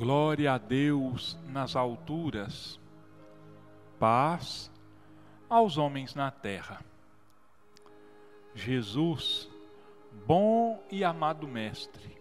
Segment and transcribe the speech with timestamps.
[0.00, 2.80] Glória a Deus nas alturas,
[3.98, 4.72] paz
[5.46, 6.82] aos homens na terra.
[8.54, 9.46] Jesus,
[10.26, 12.16] bom e amado Mestre,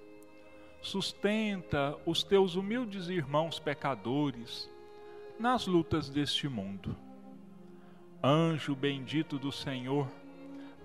[0.81, 4.69] sustenta os teus humildes irmãos pecadores
[5.39, 6.93] nas lutas deste mundo.
[8.21, 10.11] Anjo bendito do Senhor,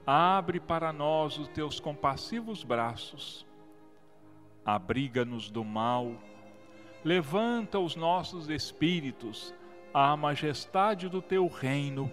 [0.07, 3.45] abre para nós os teus compassivos braços,
[4.65, 6.15] abriga-nos do mal
[7.05, 9.55] levanta os nossos espíritos
[9.93, 12.11] à majestade do teu reino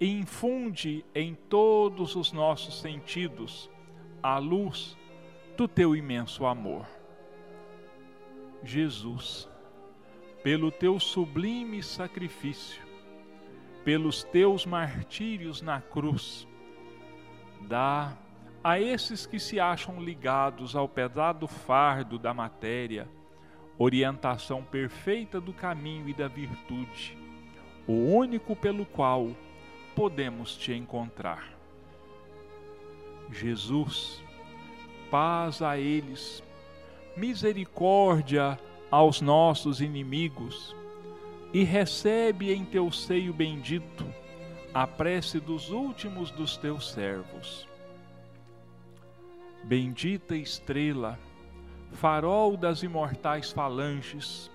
[0.00, 3.70] e infunde em todos os nossos sentidos
[4.20, 4.98] a luz
[5.56, 6.84] do teu imenso amor.
[8.64, 9.48] Jesus,
[10.42, 12.82] pelo teu sublime sacrifício,
[13.84, 16.48] pelos teus martírios na cruz,
[17.60, 18.18] dá
[18.64, 23.08] a esses que se acham ligados ao pesado fardo da matéria
[23.78, 27.16] orientação perfeita do caminho e da virtude,
[27.86, 29.30] o único pelo qual
[29.94, 31.52] podemos te encontrar.
[33.30, 34.22] Jesus,
[35.10, 36.42] paz a eles,
[37.16, 38.58] misericórdia
[38.90, 40.74] aos nossos inimigos,
[41.52, 44.04] e recebe em teu seio bendito
[44.72, 47.68] a prece dos últimos dos teus servos.
[49.62, 51.18] Bendita estrela,
[51.94, 54.50] farol das imortais falanges,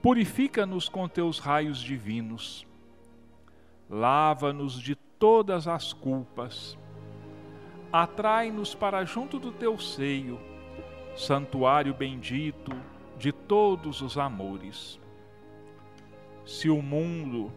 [0.00, 2.66] purifica-nos com teus raios divinos,
[3.88, 6.78] lava-nos de todas as culpas,
[7.92, 10.40] atrai-nos para junto do teu seio,
[11.16, 12.72] santuário bendito
[13.18, 14.98] de todos os amores.
[16.46, 17.52] Se o mundo,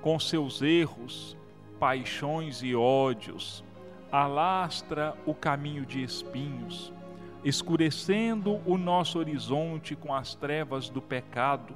[0.00, 1.36] com seus erros,
[1.78, 3.64] paixões e ódios,
[4.10, 6.92] alastra o caminho de espinhos,
[7.44, 11.74] escurecendo o nosso horizonte com as trevas do pecado,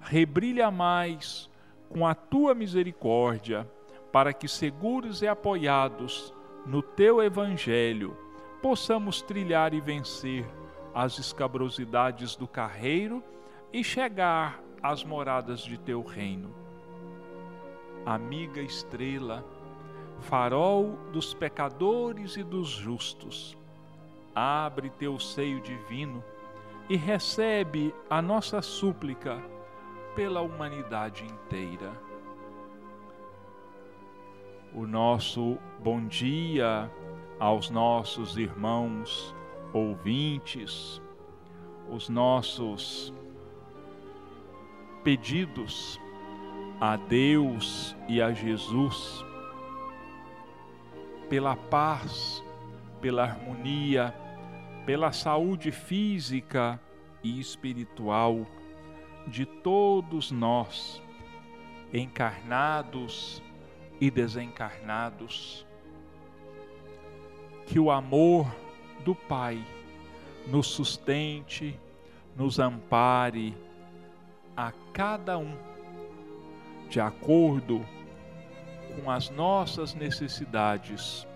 [0.00, 1.50] rebrilha mais
[1.88, 3.68] com a tua misericórdia,
[4.12, 6.32] para que, seguros e apoiados
[6.64, 8.16] no teu evangelho,
[8.62, 10.46] possamos trilhar e vencer
[10.94, 13.22] as escabrosidades do carreiro
[13.72, 16.54] e chegar às moradas de teu reino.
[18.04, 19.44] Amiga estrela,
[20.20, 23.56] farol dos pecadores e dos justos,
[24.36, 26.22] abre teu seio divino
[26.90, 29.42] e recebe a nossa súplica
[30.14, 31.90] pela humanidade inteira.
[34.74, 36.90] O nosso bom dia
[37.40, 39.34] aos nossos irmãos
[39.72, 41.00] ouvintes,
[41.88, 43.14] os nossos
[45.02, 45.98] pedidos
[46.78, 49.24] a Deus e a Jesus
[51.30, 52.44] pela paz,
[53.00, 54.14] pela harmonia,
[54.86, 56.80] pela saúde física
[57.22, 58.46] e espiritual
[59.26, 61.02] de todos nós,
[61.92, 63.42] encarnados
[64.00, 65.66] e desencarnados.
[67.66, 68.46] Que o amor
[69.04, 69.60] do Pai
[70.46, 71.78] nos sustente,
[72.36, 73.56] nos ampare
[74.56, 75.52] a cada um,
[76.88, 77.84] de acordo
[78.94, 81.26] com as nossas necessidades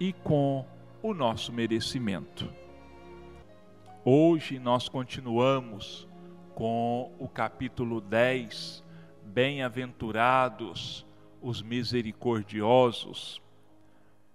[0.00, 0.66] e com
[1.02, 2.48] o nosso merecimento.
[4.04, 6.08] Hoje nós continuamos
[6.54, 8.82] com o capítulo 10,
[9.24, 11.04] Bem-aventurados
[11.42, 13.42] os misericordiosos,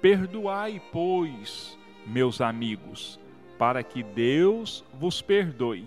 [0.01, 3.19] Perdoai, pois, meus amigos,
[3.59, 5.85] para que Deus vos perdoe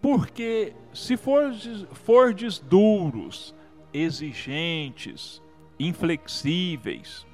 [0.00, 3.54] porque se fordes, fordes duros,
[3.92, 5.42] exigentes,
[5.78, 7.26] inflexíveis,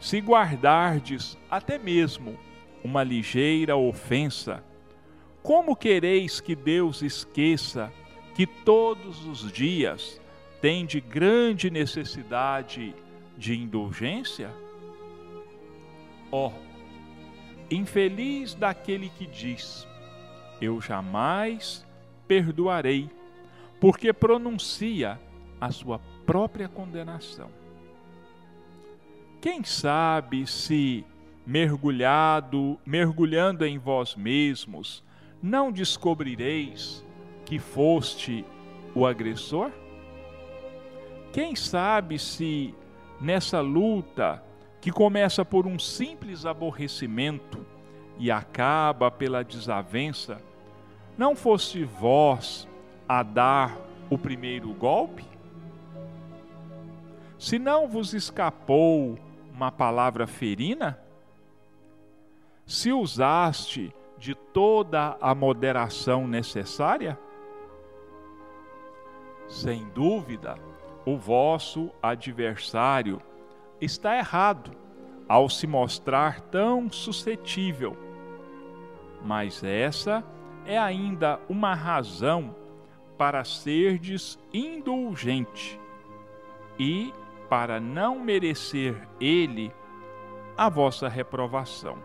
[0.00, 2.38] se guardardes até mesmo
[2.84, 4.62] uma ligeira ofensa,
[5.42, 7.92] como quereis que Deus esqueça
[8.34, 10.20] que todos os dias
[10.60, 12.94] tem de grande necessidade
[13.38, 14.52] de indulgência?
[16.30, 16.52] Ó, oh,
[17.70, 19.86] infeliz daquele que diz:
[20.60, 21.85] Eu jamais
[22.26, 23.10] perdoarei,
[23.80, 25.20] porque pronuncia
[25.60, 27.50] a sua própria condenação.
[29.40, 31.04] Quem sabe se
[31.46, 35.04] mergulhado, mergulhando em vós mesmos,
[35.42, 37.04] não descobrireis
[37.44, 38.44] que foste
[38.94, 39.70] o agressor?
[41.32, 42.74] Quem sabe se
[43.20, 44.42] nessa luta
[44.80, 47.64] que começa por um simples aborrecimento
[48.18, 50.40] e acaba pela desavença,
[51.16, 52.68] não foste vós
[53.08, 53.76] a dar
[54.10, 55.24] o primeiro golpe?
[57.38, 59.18] Se não vos escapou
[59.52, 60.98] uma palavra ferina?
[62.66, 67.18] Se usaste de toda a moderação necessária?
[69.48, 70.58] Sem dúvida,
[71.04, 73.20] o vosso adversário
[73.80, 74.72] está errado
[75.28, 77.96] ao se mostrar tão suscetível.
[79.22, 80.35] Mas essa é
[80.74, 82.54] ainda uma razão
[83.16, 85.80] para serdes indulgente
[86.78, 87.12] e
[87.48, 89.72] para não merecer ele
[90.56, 91.98] a vossa reprovação.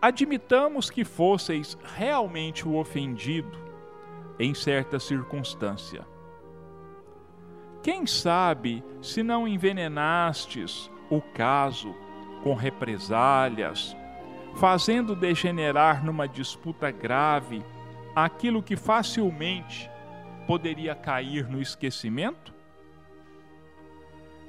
[0.00, 3.58] Admitamos que fosseis realmente o ofendido
[4.38, 6.06] em certa circunstância.
[7.82, 11.94] Quem sabe se não envenenastes o caso
[12.42, 13.96] com represálias,
[14.58, 17.64] fazendo degenerar numa disputa grave
[18.14, 19.88] aquilo que facilmente
[20.48, 22.52] poderia cair no esquecimento?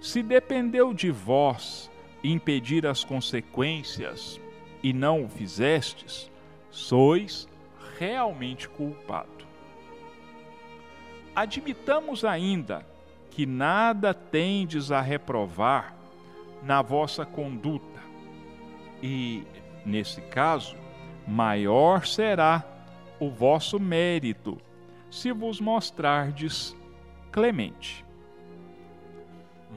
[0.01, 1.91] Se dependeu de vós
[2.23, 4.41] impedir as consequências
[4.81, 6.31] e não o fizestes,
[6.71, 7.47] sois
[7.99, 9.45] realmente culpado.
[11.35, 12.83] Admitamos ainda
[13.29, 15.93] que nada tendes a reprovar
[16.63, 17.99] na vossa conduta,
[19.01, 19.45] e,
[19.85, 20.75] nesse caso,
[21.27, 22.65] maior será
[23.19, 24.57] o vosso mérito
[25.09, 26.75] se vos mostrardes
[27.31, 28.05] clemente.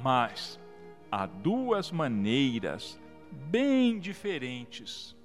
[0.02, 0.58] Mas
[1.10, 3.00] há duas maneiras
[3.31, 5.16] bem diferentes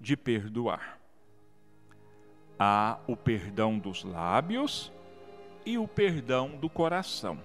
[0.00, 0.98] de perdoar.
[2.58, 4.92] Há o perdão dos lábios
[5.64, 7.38] e o perdão do coração.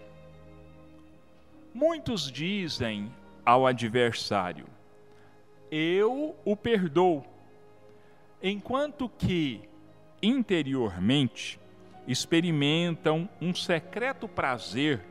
[1.74, 3.12] Muitos dizem
[3.46, 4.66] ao adversário:
[5.72, 7.24] Eu o perdoo,
[8.44, 9.62] enquanto que
[10.22, 11.58] interiormente
[12.06, 15.02] experimentam um secreto prazer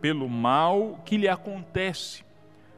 [0.00, 2.22] pelo mal que lhe acontece,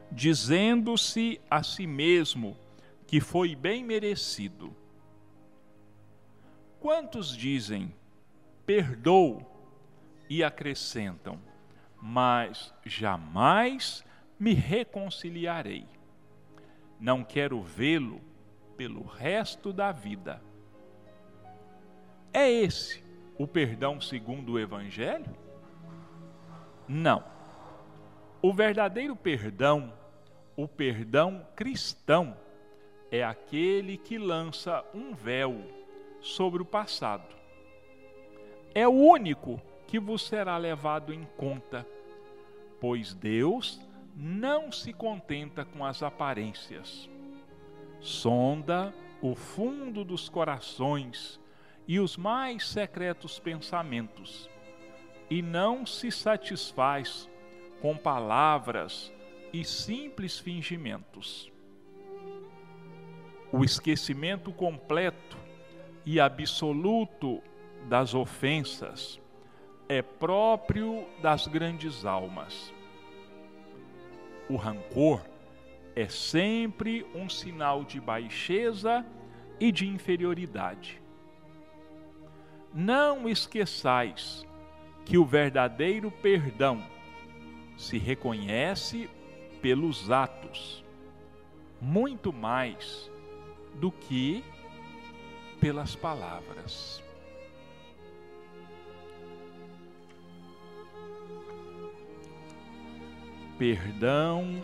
[0.09, 2.57] dizendo-se a si mesmo
[3.05, 4.73] que foi bem merecido.
[6.79, 7.93] Quantos dizem,
[8.65, 9.45] perdoo,
[10.29, 11.39] e acrescentam,
[12.01, 14.03] mas jamais
[14.39, 15.96] me reconciliarei.
[16.99, 18.21] Não quero vê-lo
[18.75, 20.41] pelo resto da vida.
[22.33, 23.03] É esse
[23.37, 25.35] o perdão segundo o Evangelho?
[26.87, 27.23] Não.
[28.41, 29.93] O verdadeiro perdão,
[30.55, 32.37] o perdão cristão,
[33.11, 35.55] é aquele que lança um véu
[36.21, 37.35] sobre o passado.
[38.73, 41.85] É o único que vos será levado em conta,
[42.79, 43.79] pois Deus
[44.19, 47.07] não se contenta com as aparências.
[47.99, 48.91] Sonda
[49.21, 51.39] o fundo dos corações
[51.87, 54.49] e os mais secretos pensamentos,
[55.29, 57.29] e não se satisfaz
[57.79, 59.13] com palavras
[59.53, 61.51] e simples fingimentos.
[63.51, 65.37] O esquecimento completo
[66.03, 67.41] e absoluto
[67.87, 69.21] das ofensas
[69.87, 72.73] é próprio das grandes almas.
[74.49, 75.21] O rancor
[75.95, 79.05] é sempre um sinal de baixeza
[79.59, 81.01] e de inferioridade.
[82.73, 84.45] Não esqueçais
[85.03, 86.83] que o verdadeiro perdão
[87.77, 89.09] se reconhece
[89.61, 90.83] pelos atos,
[91.81, 93.09] muito mais
[93.75, 94.43] do que
[95.59, 97.03] pelas palavras.
[103.57, 104.61] Perdão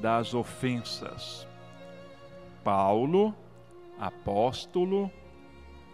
[0.00, 1.46] das ofensas.
[2.62, 3.34] Paulo,
[3.98, 5.10] apóstolo,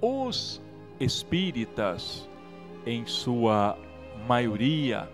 [0.00, 0.60] Os
[1.00, 2.28] espíritas,
[2.84, 3.78] em sua
[4.26, 5.08] maioria,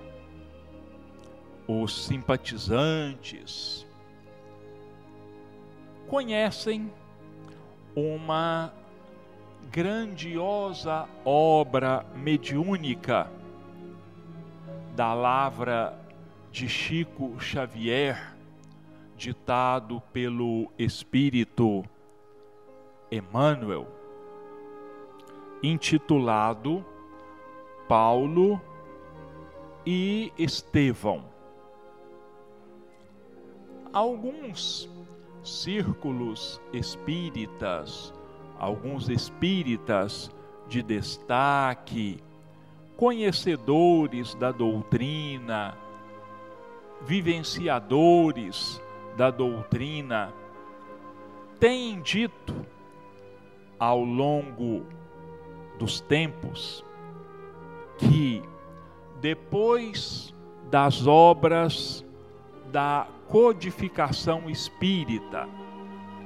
[1.68, 3.86] os simpatizantes,
[6.12, 6.92] conhecem
[7.96, 8.70] uma
[9.70, 13.30] grandiosa obra mediúnica
[14.94, 15.98] da lavra
[16.50, 18.36] de Chico Xavier,
[19.16, 21.82] ditado pelo Espírito
[23.10, 23.88] Emmanuel,
[25.62, 26.84] intitulado
[27.88, 28.60] Paulo
[29.86, 31.24] e Estevão.
[33.94, 34.91] Alguns
[35.42, 38.12] círculos espíritas,
[38.58, 40.30] alguns espíritas
[40.68, 42.22] de destaque,
[42.96, 45.76] conhecedores da doutrina,
[47.02, 48.80] vivenciadores
[49.16, 50.32] da doutrina,
[51.58, 52.54] têm dito
[53.78, 54.86] ao longo
[55.78, 56.84] dos tempos
[57.98, 58.42] que
[59.20, 60.34] depois
[60.70, 62.04] das obras
[62.70, 65.48] da codificação espírita,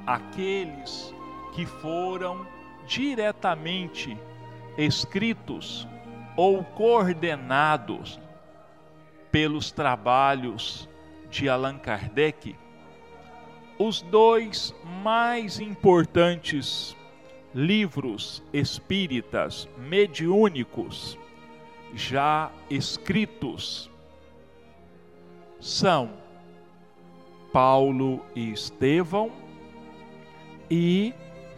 [0.05, 1.15] aqueles
[1.53, 2.45] que foram
[2.85, 4.17] diretamente
[4.77, 5.87] escritos
[6.35, 8.19] ou coordenados
[9.31, 10.89] pelos trabalhos
[11.29, 12.57] de Allan Kardec,
[13.79, 16.93] os dois mais importantes
[17.55, 21.17] livros espíritas mediúnicos
[21.93, 23.89] já escritos
[25.57, 26.26] são
[27.57, 29.31] Paulo e Estevão
[30.69, 31.11] e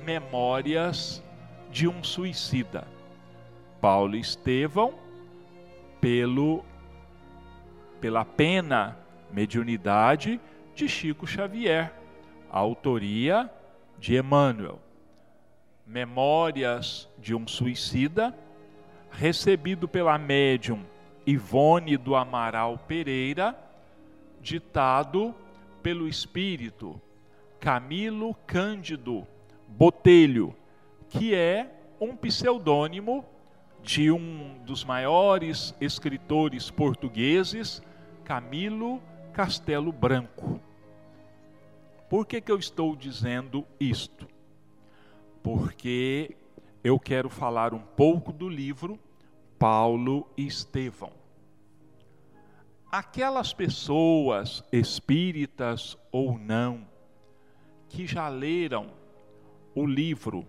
[0.06, 1.22] Memórias
[1.70, 2.88] de um Suicida.
[3.82, 4.94] Paulo e Estevão,
[6.00, 6.64] pelo,
[8.00, 8.98] pela pena
[9.30, 10.40] mediunidade
[10.74, 11.94] de Chico Xavier,
[12.50, 13.52] autoria
[13.98, 14.80] de Emmanuel.
[15.86, 18.34] Memórias de um Suicida,
[19.12, 20.82] recebido pela médium
[21.28, 23.54] Ivone do Amaral Pereira,
[24.42, 25.36] ditado
[25.82, 27.00] pelo espírito
[27.60, 29.28] Camilo Cândido
[29.68, 30.56] Botelho,
[31.10, 31.70] que é
[32.00, 33.26] um pseudônimo
[33.82, 37.82] de um dos maiores escritores portugueses,
[38.24, 39.02] Camilo
[39.34, 40.60] Castelo Branco.
[42.10, 44.28] Por que, que eu estou dizendo isto?
[45.44, 46.36] Porque
[46.84, 49.00] eu quero falar um pouco do livro
[49.58, 51.19] Paulo e Estevão.
[52.92, 56.88] Aquelas pessoas, espíritas ou não,
[57.88, 58.88] que já leram
[59.76, 60.44] o livro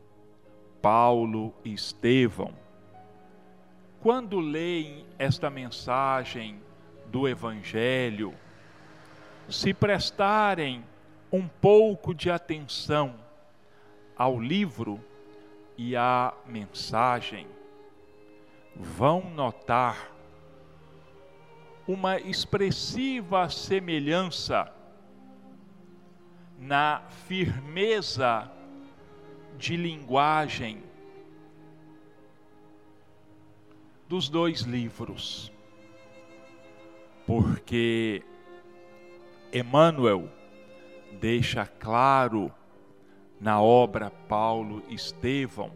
[0.80, 2.54] Paulo e Estevão,
[4.00, 6.58] quando leem esta mensagem
[7.08, 8.34] do Evangelho,
[9.46, 10.82] se prestarem
[11.30, 13.16] um pouco de atenção
[14.16, 14.98] ao livro
[15.76, 17.46] e à mensagem,
[18.74, 20.10] vão notar
[21.92, 24.72] uma expressiva semelhança
[26.56, 28.48] na firmeza
[29.58, 30.84] de linguagem
[34.08, 35.52] dos dois livros.
[37.26, 38.22] Porque
[39.52, 40.28] Emmanuel
[41.20, 42.54] deixa claro
[43.40, 45.72] na obra Paulo Estevão,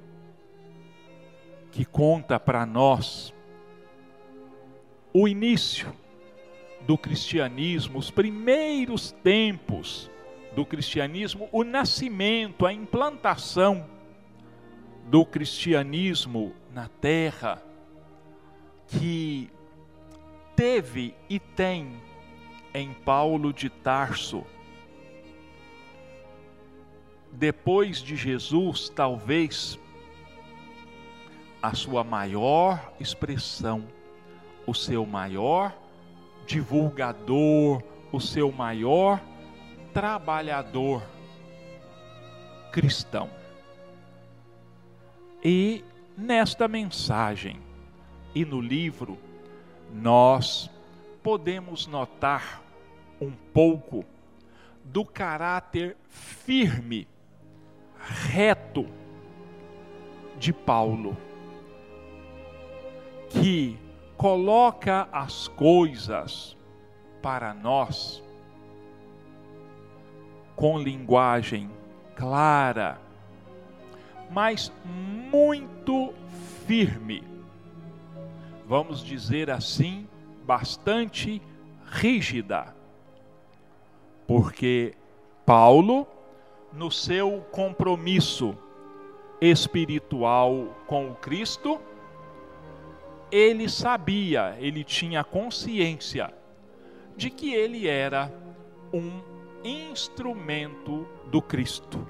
[1.72, 3.34] que conta para nós
[5.12, 6.03] o início
[6.86, 10.10] do cristianismo, os primeiros tempos
[10.54, 13.86] do cristianismo, o nascimento, a implantação
[15.06, 17.62] do cristianismo na terra
[18.86, 19.50] que
[20.54, 22.00] teve e tem
[22.72, 24.44] em Paulo de Tarso.
[27.32, 29.78] Depois de Jesus, talvez
[31.60, 33.88] a sua maior expressão,
[34.66, 35.83] o seu maior
[36.46, 37.82] divulgador,
[38.12, 39.20] o seu maior
[39.92, 41.02] trabalhador
[42.72, 43.30] cristão.
[45.42, 45.84] E
[46.16, 47.60] nesta mensagem,
[48.34, 49.16] e no livro,
[49.92, 50.68] nós
[51.22, 52.62] podemos notar
[53.20, 54.04] um pouco
[54.82, 57.06] do caráter firme,
[57.96, 58.86] reto
[60.38, 61.16] de Paulo,
[63.30, 63.78] que
[64.16, 66.56] coloca as coisas
[67.22, 68.22] para nós
[70.54, 71.70] com linguagem
[72.14, 73.00] clara,
[74.30, 76.12] mas muito
[76.66, 77.34] firme
[78.66, 80.08] vamos dizer assim,
[80.44, 81.40] bastante
[81.86, 82.74] rígida.
[84.26, 84.94] Porque
[85.44, 86.06] Paulo,
[86.72, 88.56] no seu compromisso
[89.40, 91.78] espiritual com o Cristo,
[93.36, 96.32] ele sabia, ele tinha consciência
[97.16, 98.32] de que ele era
[98.92, 99.20] um
[99.64, 102.06] instrumento do Cristo,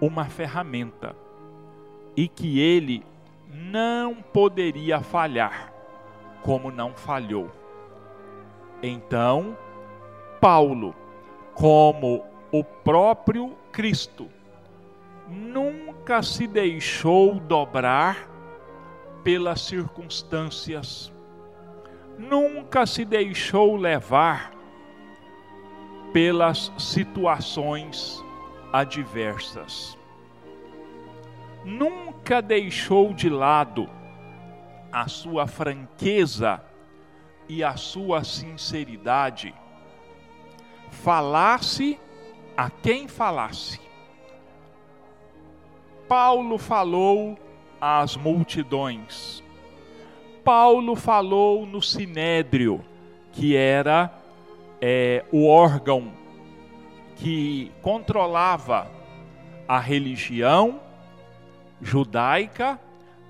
[0.00, 1.14] uma ferramenta,
[2.16, 3.06] e que ele
[3.48, 5.72] não poderia falhar
[6.42, 7.52] como não falhou.
[8.82, 9.56] Então,
[10.40, 10.92] Paulo,
[11.54, 14.28] como o próprio Cristo
[15.28, 18.27] nunca se deixou dobrar
[19.22, 21.12] pelas circunstâncias,
[22.18, 24.52] nunca se deixou levar
[26.12, 28.24] pelas situações
[28.72, 29.96] adversas,
[31.64, 33.88] nunca deixou de lado
[34.90, 36.62] a sua franqueza
[37.48, 39.54] e a sua sinceridade,
[40.90, 41.98] falasse
[42.56, 43.80] a quem falasse.
[46.08, 47.38] Paulo falou
[47.80, 49.42] às multidões.
[50.44, 52.82] Paulo falou no sinédrio,
[53.32, 54.12] que era
[54.80, 56.12] é, o órgão
[57.16, 58.90] que controlava
[59.66, 60.80] a religião
[61.82, 62.80] judaica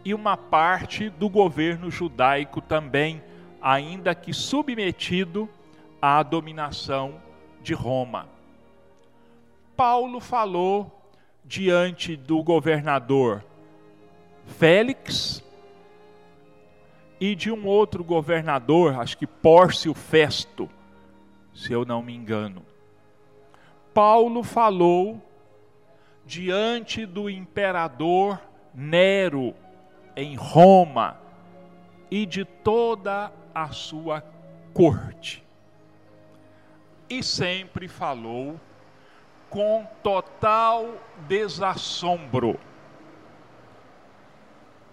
[0.05, 3.23] e uma parte do governo judaico também,
[3.61, 5.49] ainda que submetido
[6.01, 7.21] à dominação
[7.63, 8.29] de Roma.
[9.77, 11.13] Paulo falou
[11.45, 13.45] diante do governador
[14.49, 15.45] Félix
[17.21, 20.69] e de um outro governador, acho que Pórcio Festo,
[21.55, 22.65] se eu não me engano.
[23.93, 25.21] Paulo falou
[26.25, 28.41] diante do imperador
[28.75, 29.55] Nero
[30.17, 31.19] em Roma
[32.11, 34.23] e de toda a sua
[34.73, 35.45] corte.
[37.09, 38.61] E sempre falou
[39.49, 40.87] com total
[41.27, 42.59] desassombro.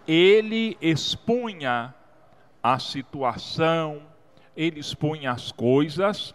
[0.07, 1.93] Ele expunha
[2.61, 4.03] a situação,
[4.55, 6.33] ele expunha as coisas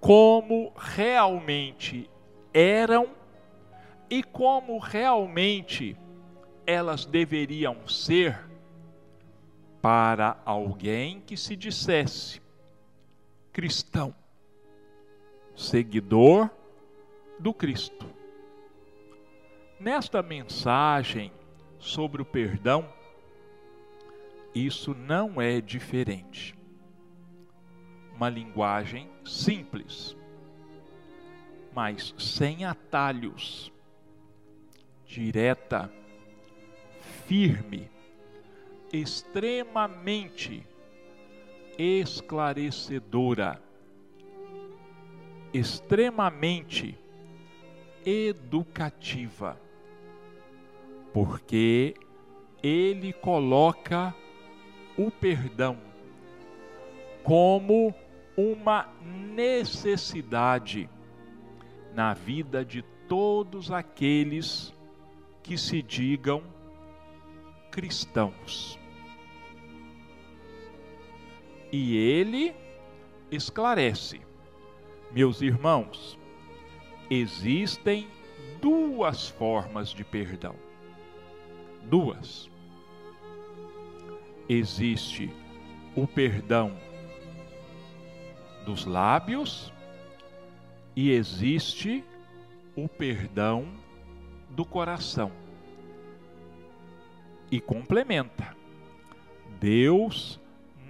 [0.00, 2.08] como realmente
[2.52, 3.08] eram
[4.10, 5.96] e como realmente
[6.66, 8.38] elas deveriam ser
[9.80, 12.40] para alguém que se dissesse
[13.52, 14.14] cristão,
[15.56, 16.50] seguidor
[17.38, 18.06] do Cristo.
[19.80, 21.32] Nesta mensagem
[21.78, 22.88] sobre o perdão,
[24.66, 26.54] isso não é diferente.
[28.14, 30.16] Uma linguagem simples,
[31.74, 33.72] mas sem atalhos,
[35.06, 35.92] direta,
[37.26, 37.88] firme,
[38.92, 40.66] extremamente
[41.78, 43.62] esclarecedora,
[45.52, 46.98] extremamente
[48.04, 49.60] educativa,
[51.12, 51.94] porque
[52.62, 54.14] ele coloca
[54.98, 55.78] o perdão
[57.22, 57.94] como
[58.36, 58.88] uma
[59.34, 60.90] necessidade
[61.94, 64.74] na vida de todos aqueles
[65.42, 66.42] que se digam
[67.70, 68.78] cristãos.
[71.70, 72.54] E ele
[73.30, 74.20] esclarece,
[75.12, 76.18] meus irmãos,
[77.10, 78.08] existem
[78.60, 80.54] duas formas de perdão.
[81.84, 82.50] Duas.
[84.48, 85.30] Existe
[85.94, 86.76] o perdão
[88.64, 89.72] dos lábios
[90.96, 92.04] e existe
[92.74, 93.68] o perdão
[94.50, 95.32] do coração.
[97.50, 98.56] E complementa:
[99.60, 100.40] Deus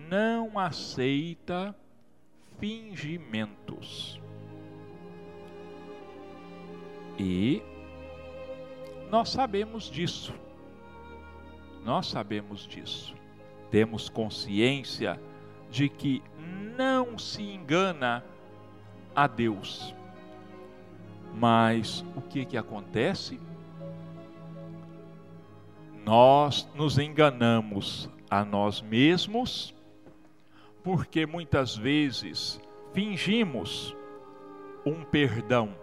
[0.08, 1.74] não aceita
[2.58, 4.20] fingimentos.
[7.18, 7.62] E
[9.10, 10.34] nós sabemos disso.
[11.84, 13.17] Nós sabemos disso.
[13.70, 15.20] Temos consciência
[15.70, 16.22] de que
[16.76, 18.24] não se engana
[19.14, 19.94] a Deus.
[21.34, 23.40] Mas o que que acontece?
[26.04, 29.74] Nós nos enganamos a nós mesmos,
[30.82, 32.60] porque muitas vezes
[32.92, 33.94] fingimos
[34.86, 35.74] um perdão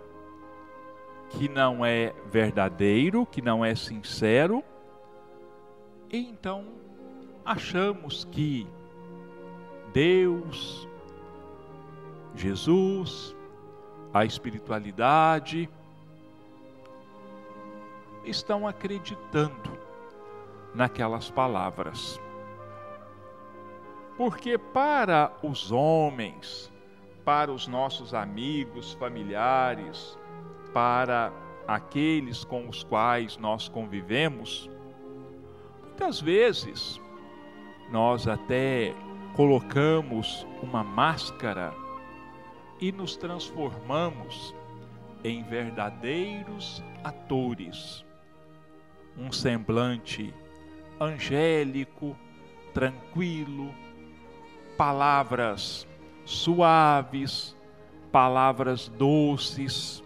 [1.30, 4.63] que não é verdadeiro, que não é sincero,
[6.12, 6.65] e então
[7.45, 8.67] achamos que
[9.93, 10.88] Deus,
[12.34, 13.36] Jesus,
[14.13, 15.69] a espiritualidade
[18.25, 19.77] estão acreditando
[20.73, 22.19] naquelas palavras.
[24.17, 26.71] Porque para os homens,
[27.23, 30.17] para os nossos amigos, familiares,
[30.73, 31.31] para
[31.67, 34.69] aqueles com os quais nós convivemos,
[35.84, 37.01] muitas vezes
[37.91, 38.93] nós até
[39.36, 41.74] colocamos uma máscara
[42.80, 44.56] e nos transformamos
[45.24, 48.06] em verdadeiros atores.
[49.17, 50.34] Um semblante
[51.00, 52.15] angélico,
[52.74, 53.74] tranquilo,
[54.78, 55.88] palavras
[56.26, 57.56] suaves,
[58.12, 60.04] palavras doces,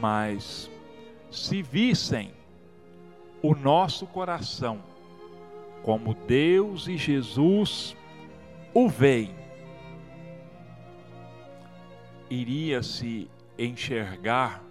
[0.00, 0.70] mas
[1.30, 2.32] se vissem
[3.42, 4.82] o nosso coração
[5.82, 7.96] como Deus e Jesus
[8.72, 9.34] o veem,
[12.28, 14.62] iria se enxergar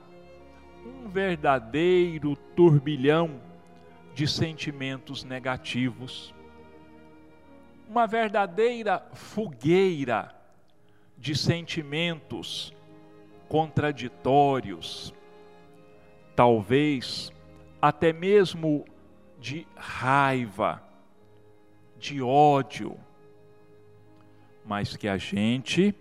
[0.86, 3.42] um verdadeiro turbilhão
[4.14, 6.34] de sentimentos negativos,
[7.90, 10.34] uma verdadeira fogueira
[11.18, 12.74] de sentimentos
[13.50, 15.14] contraditórios,
[16.36, 17.34] talvez
[17.82, 18.86] até mesmo
[19.40, 20.82] de raiva,
[22.00, 22.98] de ódio,
[24.66, 25.94] mas que a gente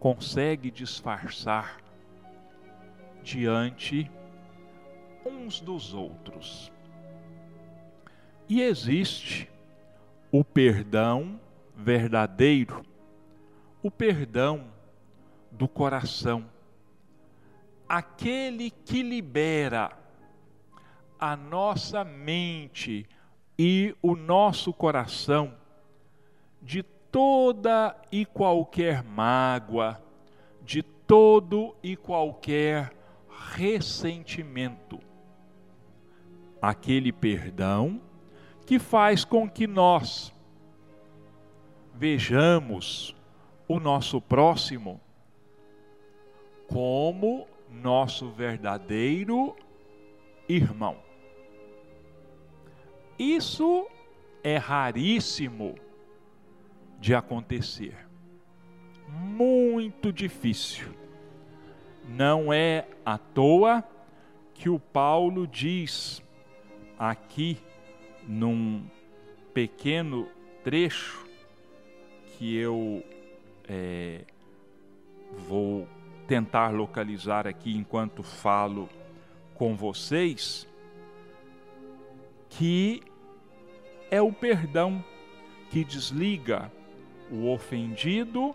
[0.00, 1.80] consegue disfarçar
[3.22, 4.10] diante
[5.26, 6.72] uns dos outros.
[8.48, 9.50] E existe
[10.32, 11.38] o perdão
[11.76, 12.82] verdadeiro,
[13.82, 14.72] o perdão
[15.50, 16.48] do coração,
[17.86, 19.92] aquele que libera
[21.18, 23.06] a nossa mente
[23.58, 25.54] e o nosso coração
[26.62, 30.00] de toda e qualquer mágoa,
[30.62, 32.92] de todo e qualquer
[33.52, 35.00] ressentimento.
[36.62, 38.00] Aquele perdão
[38.64, 40.32] que faz com que nós
[41.94, 43.16] vejamos
[43.66, 45.00] o nosso próximo
[46.68, 49.56] como nosso verdadeiro
[50.48, 51.07] irmão.
[53.18, 53.86] Isso
[54.44, 55.74] é raríssimo
[57.00, 57.96] de acontecer.
[59.08, 60.88] Muito difícil.
[62.08, 63.84] Não é à toa
[64.54, 66.22] que o Paulo diz
[66.98, 67.58] aqui
[68.26, 68.84] num
[69.52, 70.28] pequeno
[70.62, 71.26] trecho
[72.36, 73.02] que eu
[73.68, 74.24] é,
[75.48, 75.88] vou
[76.26, 78.88] tentar localizar aqui enquanto falo
[79.54, 80.68] com vocês,
[82.48, 83.02] que
[84.10, 85.04] é o perdão
[85.70, 86.70] que desliga
[87.30, 88.54] o ofendido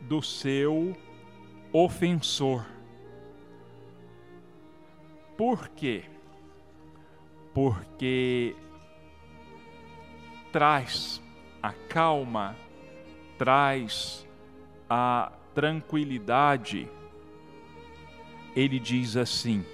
[0.00, 0.96] do seu
[1.72, 2.66] ofensor.
[5.36, 6.04] Por quê?
[7.54, 8.54] Porque
[10.50, 11.22] traz
[11.62, 12.56] a calma,
[13.38, 14.26] traz
[14.88, 16.88] a tranquilidade.
[18.54, 19.64] Ele diz assim: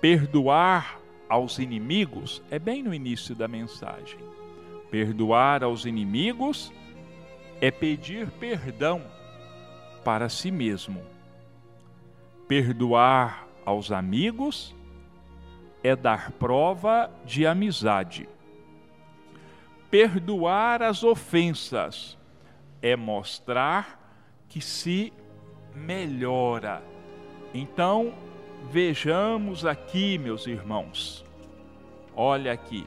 [0.00, 0.97] perdoar
[1.28, 4.18] aos inimigos é bem no início da mensagem.
[4.90, 6.72] Perdoar aos inimigos
[7.60, 9.02] é pedir perdão
[10.04, 11.02] para si mesmo.
[12.46, 14.74] Perdoar aos amigos
[15.82, 18.28] é dar prova de amizade.
[19.90, 22.16] Perdoar as ofensas
[22.80, 23.98] é mostrar
[24.48, 25.12] que se
[25.74, 26.82] melhora.
[27.52, 28.14] Então,
[28.70, 31.24] vejamos aqui, meus irmãos.
[32.14, 32.86] Olha aqui.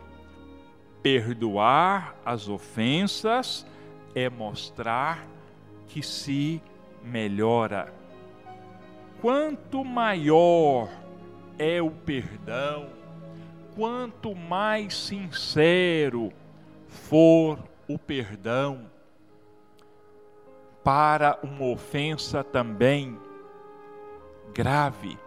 [1.01, 3.65] Perdoar as ofensas
[4.13, 5.27] é mostrar
[5.87, 6.61] que se
[7.03, 7.93] melhora.
[9.19, 10.89] Quanto maior
[11.57, 12.89] é o perdão,
[13.75, 16.31] quanto mais sincero
[16.87, 18.89] for o perdão,
[20.83, 23.19] para uma ofensa também
[24.53, 25.17] grave,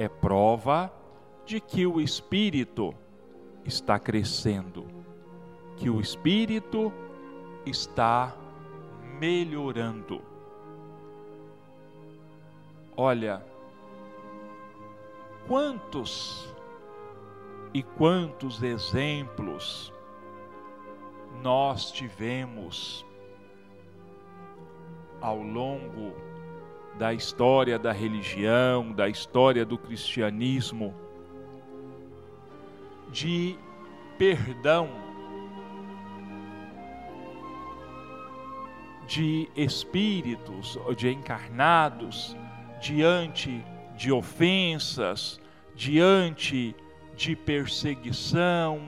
[0.00, 0.92] é prova
[1.46, 2.92] de que o espírito
[3.64, 5.00] está crescendo
[5.80, 6.92] que o espírito
[7.64, 8.36] está
[9.18, 10.20] melhorando.
[12.94, 13.42] Olha,
[15.48, 16.54] quantos
[17.72, 19.90] e quantos exemplos
[21.42, 23.06] nós tivemos
[25.18, 26.12] ao longo
[27.00, 30.94] da história da religião, da história do cristianismo,
[33.10, 33.58] de
[34.18, 34.86] perdão
[39.06, 42.36] de espíritos, de encarnados,
[42.82, 43.64] diante
[43.96, 45.40] de ofensas,
[45.74, 46.76] diante
[47.16, 48.86] de perseguição,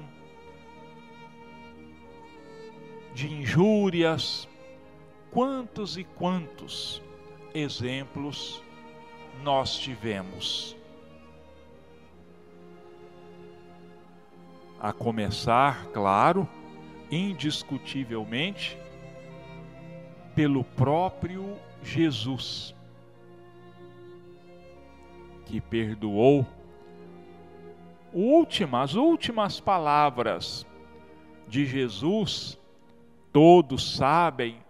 [3.14, 4.46] de injúrias.
[5.30, 7.00] Quantos e quantos
[7.54, 8.62] exemplos
[9.42, 10.76] nós tivemos?
[14.80, 16.48] A começar, claro,
[17.10, 18.76] indiscutivelmente,
[20.34, 22.74] pelo próprio Jesus,
[25.46, 26.46] que perdoou.
[28.12, 30.66] Última, as últimas palavras
[31.46, 32.58] de Jesus,
[33.32, 34.62] todos sabem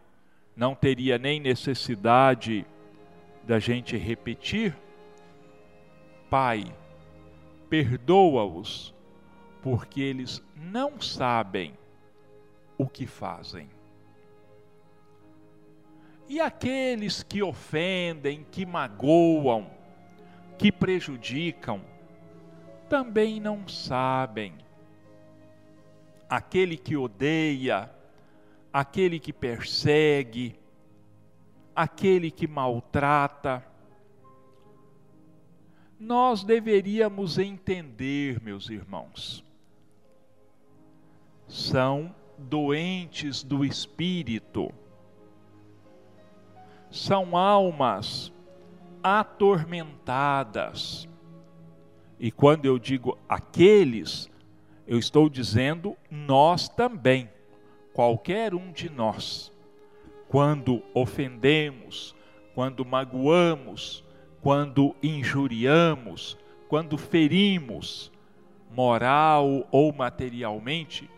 [0.57, 2.67] não teria nem necessidade
[3.45, 4.77] da gente repetir.
[6.31, 6.65] Pai,
[7.69, 8.95] perdoa-os,
[9.61, 11.75] porque eles não sabem
[12.79, 13.69] o que fazem.
[16.29, 19.71] E aqueles que ofendem, que magoam,
[20.57, 21.83] que prejudicam,
[22.89, 24.55] também não sabem.
[26.29, 27.91] Aquele que odeia,
[28.73, 30.59] aquele que persegue,
[31.75, 33.65] aquele que maltrata.
[35.99, 39.45] Nós deveríamos entender, meus irmãos,
[41.47, 44.71] são doentes do espírito,
[46.91, 48.33] são almas
[49.03, 51.09] atormentadas.
[52.19, 54.31] E quando eu digo aqueles,
[54.87, 57.31] eu estou dizendo nós também
[57.93, 59.52] qualquer um de nós,
[60.33, 62.17] quando ofendemos,
[62.55, 64.03] quando magoamos,
[64.41, 66.39] quando injuriamos,
[66.71, 68.11] quando ferimos,
[68.71, 71.11] moral ou materialmente,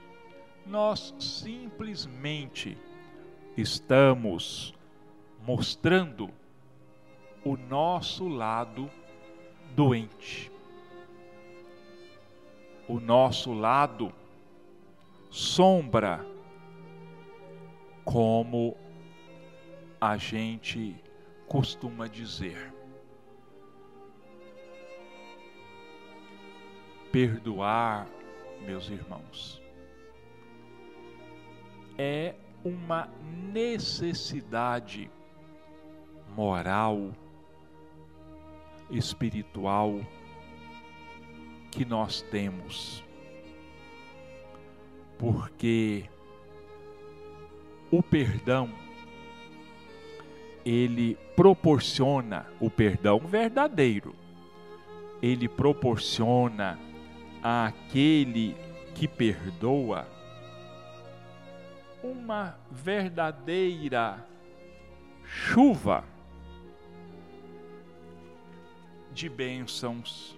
[0.66, 2.76] nós simplesmente
[3.56, 4.74] estamos
[5.46, 6.28] mostrando
[7.44, 8.90] o nosso lado
[9.76, 10.50] doente,
[12.88, 14.12] o nosso lado
[15.30, 16.26] sombra
[18.04, 18.76] como
[20.04, 21.02] a gente
[21.48, 22.74] costuma dizer.
[27.10, 28.06] Perdoar,
[28.60, 29.62] meus irmãos,
[31.96, 33.08] é uma
[33.50, 35.10] necessidade
[36.36, 37.10] moral,
[38.90, 40.00] espiritual
[41.70, 43.02] que nós temos.
[45.18, 46.04] Porque
[47.90, 48.83] o perdão
[50.64, 54.14] ele proporciona o perdão verdadeiro.
[55.22, 56.78] Ele proporciona
[57.42, 58.56] àquele
[58.94, 60.06] que perdoa
[62.02, 64.24] uma verdadeira
[65.24, 66.04] chuva
[69.12, 70.36] de bênçãos,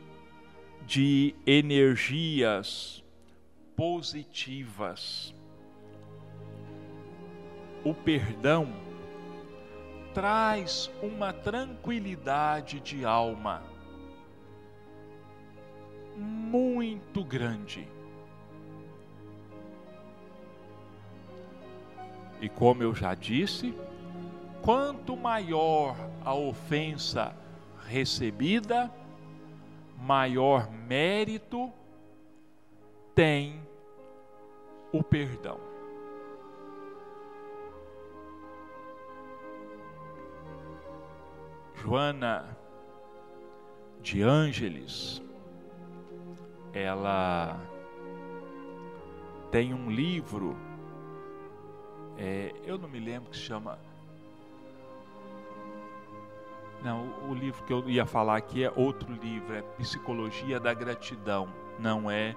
[0.87, 3.03] de energias
[3.75, 5.35] positivas
[7.87, 8.67] o perdão
[10.17, 13.63] traz uma tranquilidade de alma
[16.17, 17.87] muito grande.
[22.41, 23.75] E como eu já disse,
[24.63, 27.37] quanto maior a ofensa
[27.87, 28.91] recebida,
[29.99, 31.71] maior mérito
[33.15, 33.61] tem
[34.91, 35.66] o perdão.
[41.87, 42.45] Joana
[44.03, 45.23] de Ângeles,
[46.73, 47.61] ela
[49.53, 50.57] tem um livro,
[52.19, 53.79] é, eu não me lembro que se chama.
[56.83, 61.47] Não, o livro que eu ia falar aqui é outro livro, é Psicologia da Gratidão,
[61.79, 62.35] não é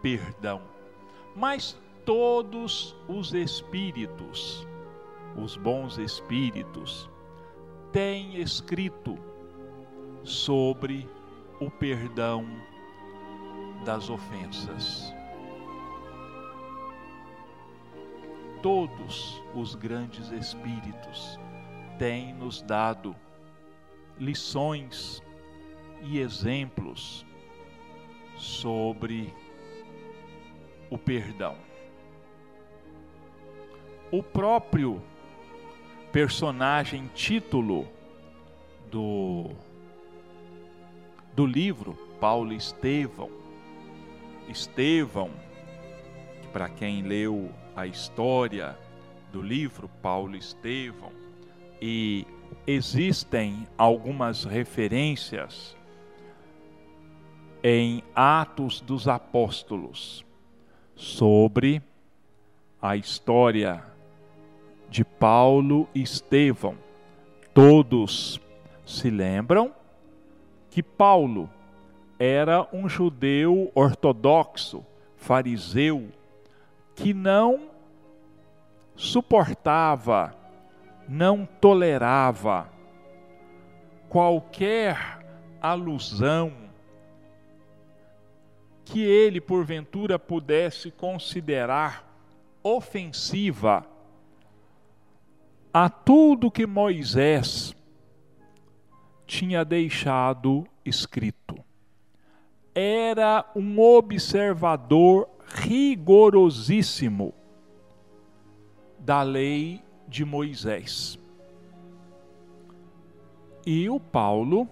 [0.00, 0.62] Perdão.
[1.34, 4.64] Mas todos os espíritos,
[5.36, 7.10] os bons espíritos,
[7.92, 9.18] tem escrito
[10.22, 11.08] sobre
[11.60, 12.46] o perdão
[13.84, 15.14] das ofensas.
[18.62, 21.38] Todos os grandes espíritos
[21.98, 23.14] têm nos dado
[24.18, 25.22] lições
[26.02, 27.24] e exemplos
[28.36, 29.32] sobre
[30.90, 31.56] o perdão.
[34.10, 35.02] O próprio
[36.12, 37.86] personagem título
[38.90, 39.50] do,
[41.34, 43.30] do livro, Paulo Estevão.
[44.48, 45.30] Estevão,
[46.52, 48.76] para quem leu a história
[49.30, 51.12] do livro, Paulo Estevão,
[51.80, 52.26] e
[52.66, 55.76] existem algumas referências
[57.62, 60.24] em Atos dos Apóstolos
[60.96, 61.82] sobre
[62.80, 63.84] a história
[64.88, 66.76] de Paulo e Estevão.
[67.52, 68.40] Todos
[68.86, 69.72] se lembram
[70.70, 71.50] que Paulo
[72.18, 74.84] era um judeu ortodoxo,
[75.16, 76.08] fariseu,
[76.94, 77.68] que não
[78.96, 80.34] suportava,
[81.08, 82.68] não tolerava
[84.08, 85.18] qualquer
[85.60, 86.52] alusão
[88.84, 92.04] que ele porventura pudesse considerar
[92.62, 93.86] ofensiva
[95.72, 97.74] a tudo que Moisés
[99.26, 101.56] tinha deixado escrito.
[102.74, 107.34] Era um observador rigorosíssimo
[108.98, 111.18] da lei de Moisés.
[113.66, 114.68] E o Paulo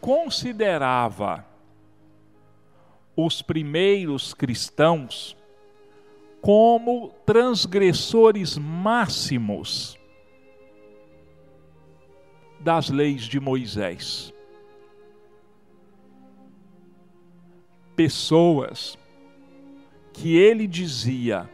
[0.00, 1.44] considerava
[3.14, 5.36] os primeiros cristãos
[6.40, 9.97] como transgressores máximos
[12.60, 14.32] das leis de Moisés.
[17.94, 18.98] Pessoas
[20.12, 21.48] que ele dizia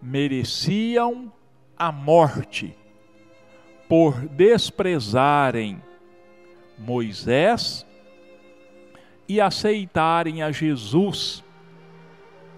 [0.00, 1.32] mereciam
[1.76, 2.76] a morte
[3.88, 5.82] por desprezarem
[6.78, 7.86] Moisés
[9.28, 11.44] e aceitarem a Jesus,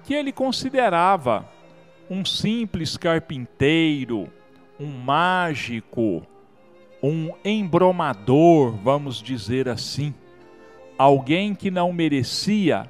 [0.05, 1.49] que ele considerava
[2.09, 4.31] um simples carpinteiro,
[4.79, 6.27] um mágico,
[7.03, 10.15] um embromador, vamos dizer assim,
[10.97, 12.89] alguém que não merecia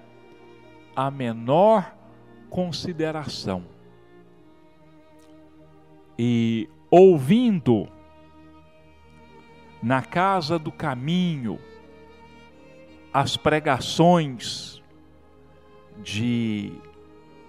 [0.95, 1.97] a menor
[2.51, 3.65] consideração.
[6.19, 7.89] E ouvindo
[9.83, 11.59] na casa do caminho
[13.13, 14.83] as pregações
[16.03, 16.73] de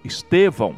[0.02, 0.74] Estevão,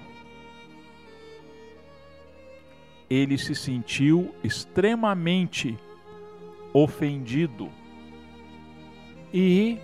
[3.08, 5.78] ele se sentiu extremamente
[6.72, 7.70] ofendido
[9.32, 9.78] e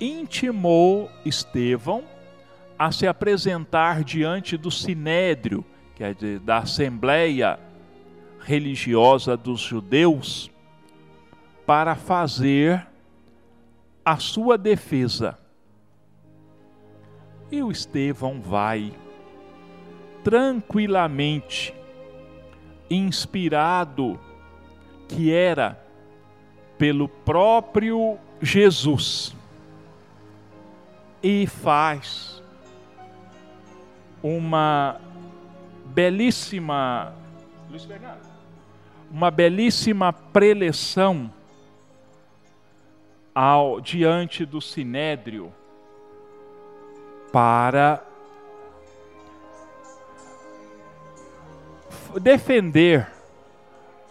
[0.00, 2.04] intimou Estevão
[2.78, 7.58] a se apresentar diante do sinédrio, que é da Assembleia
[8.40, 10.50] Religiosa dos Judeus,
[11.66, 12.86] para fazer
[14.02, 15.38] a sua defesa.
[17.52, 18.92] E o Estevão vai
[20.24, 21.74] tranquilamente,
[22.90, 24.18] inspirado
[25.08, 25.78] que era
[26.76, 29.34] pelo próprio Jesus
[31.22, 32.42] e faz
[34.22, 35.00] uma
[35.86, 37.14] belíssima
[39.10, 41.32] uma belíssima preleção
[43.34, 45.52] ao diante do sinédrio
[47.32, 48.04] para
[52.18, 53.06] defender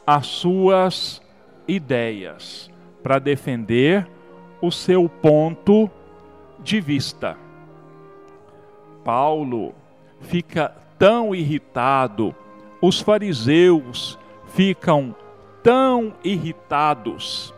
[0.05, 1.21] as suas
[1.67, 2.69] ideias,
[3.03, 4.07] para defender
[4.61, 5.89] o seu ponto
[6.59, 7.37] de vista.
[9.03, 9.73] Paulo
[10.21, 12.35] fica tão irritado,
[12.81, 15.15] os fariseus ficam
[15.63, 17.53] tão irritados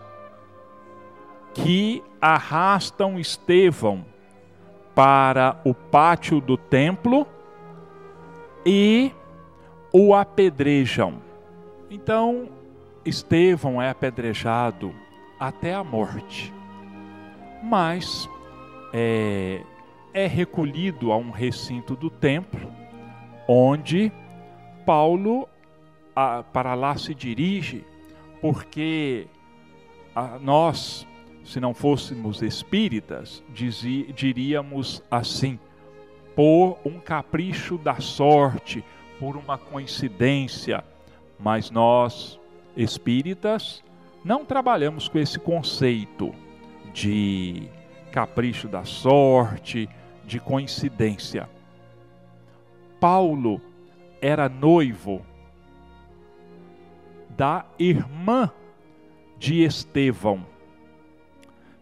[1.53, 4.05] que arrastam Estevão
[4.93, 7.25] para o pátio do templo
[8.65, 9.11] e
[9.91, 11.21] o apedrejam.
[11.89, 12.49] Então,
[13.03, 14.93] Estevão é apedrejado
[15.39, 16.53] até a morte.
[17.63, 18.29] Mas
[18.93, 19.61] é,
[20.13, 22.71] é recolhido a um recinto do templo,
[23.47, 24.11] onde
[24.85, 25.47] Paulo
[26.15, 27.83] a, para lá se dirige,
[28.39, 29.27] porque
[30.15, 31.07] a, nós,
[31.43, 35.59] se não fôssemos espíritas, dizi, diríamos assim,
[36.35, 38.83] por um capricho da sorte,
[39.21, 40.83] por uma coincidência,
[41.37, 42.39] mas nós,
[42.75, 43.83] espíritas,
[44.25, 46.33] não trabalhamos com esse conceito
[46.91, 47.69] de
[48.11, 49.87] capricho da sorte,
[50.25, 51.47] de coincidência.
[52.99, 53.61] Paulo
[54.19, 55.23] era noivo
[57.29, 58.51] da irmã
[59.37, 60.43] de Estevão,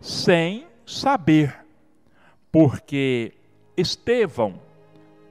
[0.02, 1.66] sem saber,
[2.52, 3.32] porque
[3.78, 4.60] Estevão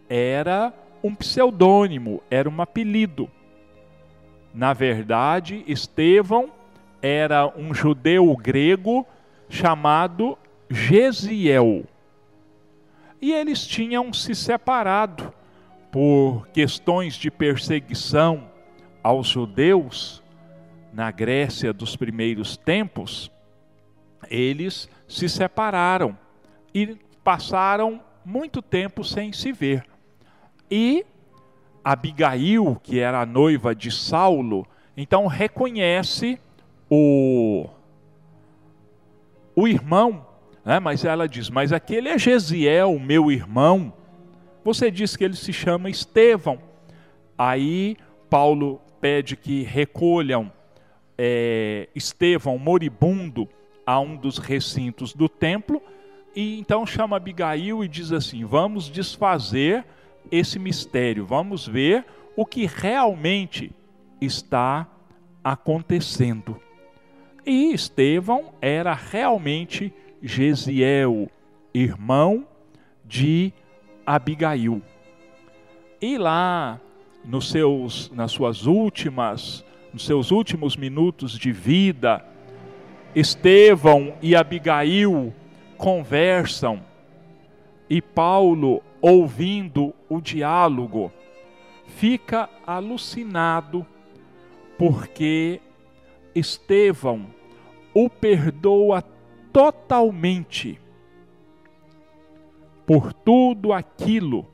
[0.08, 0.72] era
[1.08, 3.28] um pseudônimo, era um apelido.
[4.54, 6.52] Na verdade, Estevão
[7.00, 9.06] era um judeu grego
[9.48, 10.38] chamado
[10.70, 11.84] Gesiel.
[13.20, 15.32] E eles tinham se separado
[15.90, 18.48] por questões de perseguição
[19.02, 20.22] aos judeus
[20.92, 23.30] na Grécia dos primeiros tempos.
[24.30, 26.16] Eles se separaram
[26.74, 29.87] e passaram muito tempo sem se ver.
[30.70, 31.04] E
[31.82, 34.66] Abigail, que era a noiva de Saulo,
[34.96, 36.38] então reconhece
[36.90, 37.68] o,
[39.54, 40.26] o irmão,
[40.64, 40.78] né?
[40.80, 43.92] mas ela diz: Mas aquele é Gesiel, meu irmão.
[44.64, 46.58] Você diz que ele se chama Estevão.
[47.38, 47.96] Aí
[48.28, 50.52] Paulo pede que recolham
[51.16, 53.48] é, Estevão moribundo
[53.86, 55.80] a um dos recintos do templo
[56.36, 59.84] e então chama Abigail e diz assim: Vamos desfazer
[60.30, 62.04] esse mistério, vamos ver
[62.36, 63.72] o que realmente
[64.20, 64.86] está
[65.42, 66.60] acontecendo.
[67.44, 69.92] E Estevão era realmente
[70.22, 71.30] Gesiel,
[71.72, 72.46] irmão
[73.04, 73.52] de
[74.04, 74.82] Abigail.
[76.00, 76.80] E lá,
[77.24, 82.24] nos seus, nas suas últimas, nos seus últimos minutos de vida,
[83.14, 85.32] Estevão e Abigail
[85.76, 86.82] conversam
[87.88, 91.12] e Paulo, ouvindo o diálogo,
[91.86, 93.86] fica alucinado
[94.76, 95.60] porque
[96.34, 97.26] Estevão
[97.94, 99.02] o perdoa
[99.52, 100.80] totalmente
[102.86, 104.46] por tudo aquilo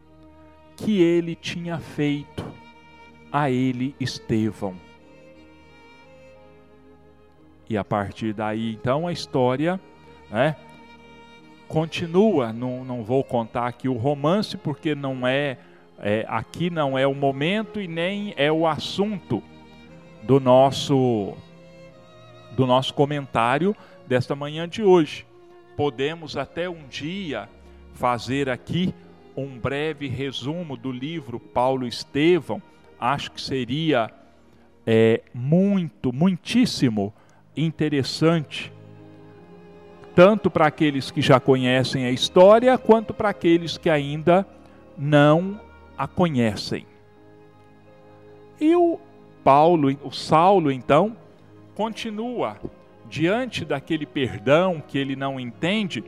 [0.76, 2.45] que ele tinha feito
[3.30, 4.74] a ele, Estevão.
[7.68, 9.80] E a partir daí, então, a história
[10.30, 10.57] né,
[11.69, 12.53] continua.
[12.53, 15.59] Não, não vou contar aqui o romance, porque não é,
[15.99, 19.43] é, aqui não é o momento e nem é o assunto
[20.23, 21.35] do nosso
[22.57, 23.75] do nosso comentário
[24.07, 25.27] desta manhã de hoje.
[25.77, 27.49] Podemos até um dia
[27.95, 28.95] fazer aqui
[29.37, 32.62] um breve resumo do livro Paulo Estevão.
[32.99, 34.09] Acho que seria
[34.87, 37.12] é, muito, muitíssimo
[37.57, 38.73] interessante,
[40.15, 44.47] tanto para aqueles que já conhecem a história, quanto para aqueles que ainda
[44.97, 45.61] não
[45.99, 46.87] a conhecem.
[48.61, 48.99] E o
[49.43, 51.17] Paulo, o Saulo, então,
[51.75, 52.57] continua
[53.09, 56.03] diante daquele perdão que ele não entende,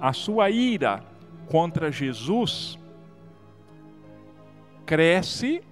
[0.00, 1.02] a sua ira
[1.48, 2.78] contra Jesus
[4.86, 5.62] cresce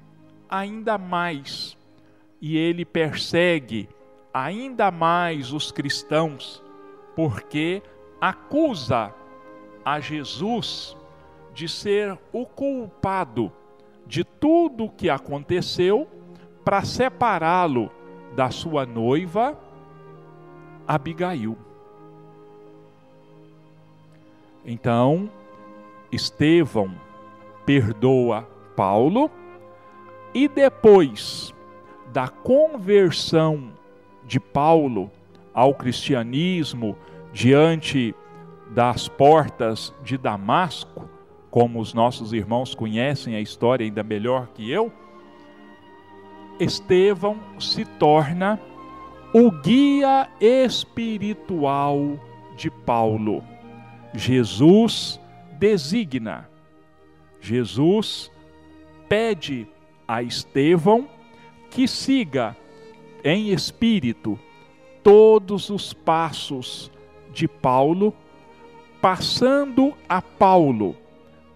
[0.48, 1.76] ainda mais
[2.40, 3.88] e ele persegue
[4.32, 6.62] ainda mais os cristãos,
[7.16, 7.82] porque
[8.20, 9.12] acusa
[9.82, 10.94] a Jesus
[11.54, 13.50] de ser o culpado
[14.06, 16.06] de tudo o que aconteceu
[16.62, 17.90] para separá-lo
[18.34, 19.58] da sua noiva
[20.86, 21.56] Abigail.
[24.64, 25.30] Então,
[26.12, 26.94] Estevão
[27.64, 28.46] perdoa
[28.76, 29.30] Paulo
[30.34, 31.54] e depois
[32.12, 33.72] da conversão
[34.24, 35.10] de Paulo
[35.56, 36.94] ao cristianismo
[37.32, 38.14] diante
[38.74, 41.08] das portas de Damasco,
[41.50, 44.92] como os nossos irmãos conhecem a história ainda melhor que eu,
[46.60, 48.60] Estevão se torna
[49.32, 52.20] o guia espiritual
[52.54, 53.42] de Paulo.
[54.12, 55.18] Jesus
[55.58, 56.50] designa,
[57.40, 58.30] Jesus
[59.08, 59.66] pede
[60.06, 61.08] a Estevão
[61.70, 62.54] que siga
[63.24, 64.38] em espírito
[65.06, 66.90] todos os passos
[67.32, 68.12] de Paulo,
[69.00, 70.96] passando a Paulo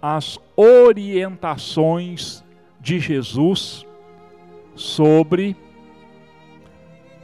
[0.01, 2.45] as orientações
[2.81, 3.85] de Jesus
[4.77, 5.57] sobre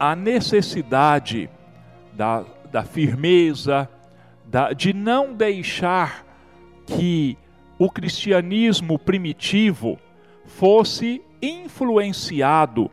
[0.00, 1.48] a necessidade
[2.12, 3.88] da, da firmeza,
[4.44, 6.26] da, de não deixar
[6.86, 7.38] que
[7.78, 9.96] o cristianismo primitivo
[10.44, 12.90] fosse influenciado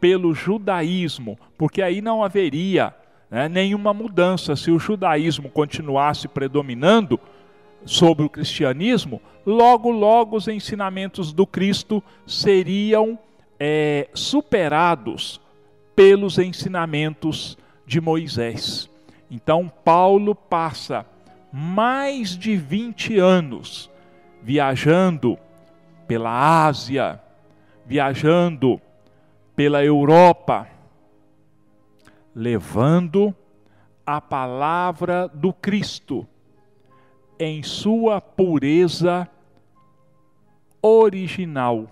[0.00, 2.94] pelo judaísmo, porque aí não haveria
[3.30, 4.56] né, nenhuma mudança.
[4.56, 7.20] Se o judaísmo continuasse predominando
[7.84, 13.18] sobre o cristianismo, logo, logo os ensinamentos do Cristo seriam
[13.58, 15.40] é, superados
[15.94, 18.88] pelos ensinamentos de Moisés.
[19.30, 21.06] Então, Paulo passa
[21.52, 23.90] mais de 20 anos
[24.42, 25.38] viajando
[26.06, 27.20] pela Ásia,
[27.84, 28.80] viajando
[29.60, 30.66] pela Europa,
[32.34, 33.36] levando
[34.06, 36.26] a palavra do Cristo
[37.38, 39.28] em sua pureza
[40.80, 41.90] original,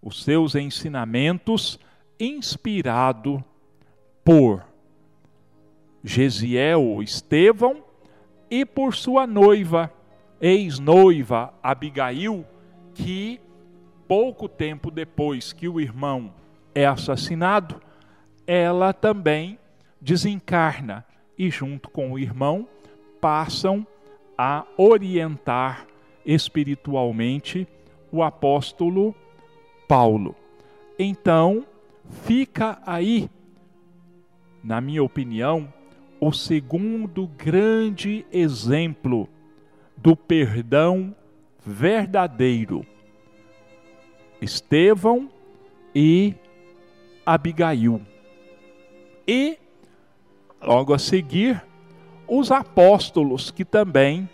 [0.00, 1.78] os seus ensinamentos
[2.18, 3.44] inspirado
[4.24, 4.64] por
[6.02, 7.84] Gesiel Estevão
[8.50, 9.92] e por sua noiva,
[10.40, 12.46] ex-noiva Abigail,
[12.94, 13.38] que
[14.10, 16.34] pouco tempo depois que o irmão
[16.74, 17.80] é assassinado,
[18.44, 19.56] ela também
[20.00, 21.06] desencarna
[21.38, 22.66] e, junto com o irmão,
[23.20, 23.86] passam
[24.36, 25.86] a orientar
[26.26, 27.68] espiritualmente
[28.10, 29.14] o apóstolo
[29.86, 30.34] Paulo.
[30.98, 31.64] Então,
[32.24, 33.30] fica aí,
[34.60, 35.72] na minha opinião,
[36.20, 39.28] o segundo grande exemplo
[39.96, 41.14] do perdão
[41.64, 42.84] verdadeiro.
[44.40, 45.28] Estevão
[45.94, 46.34] e
[47.24, 48.00] Abigail.
[49.26, 49.58] E,
[50.62, 51.62] logo a seguir,
[52.26, 54.28] os apóstolos que também,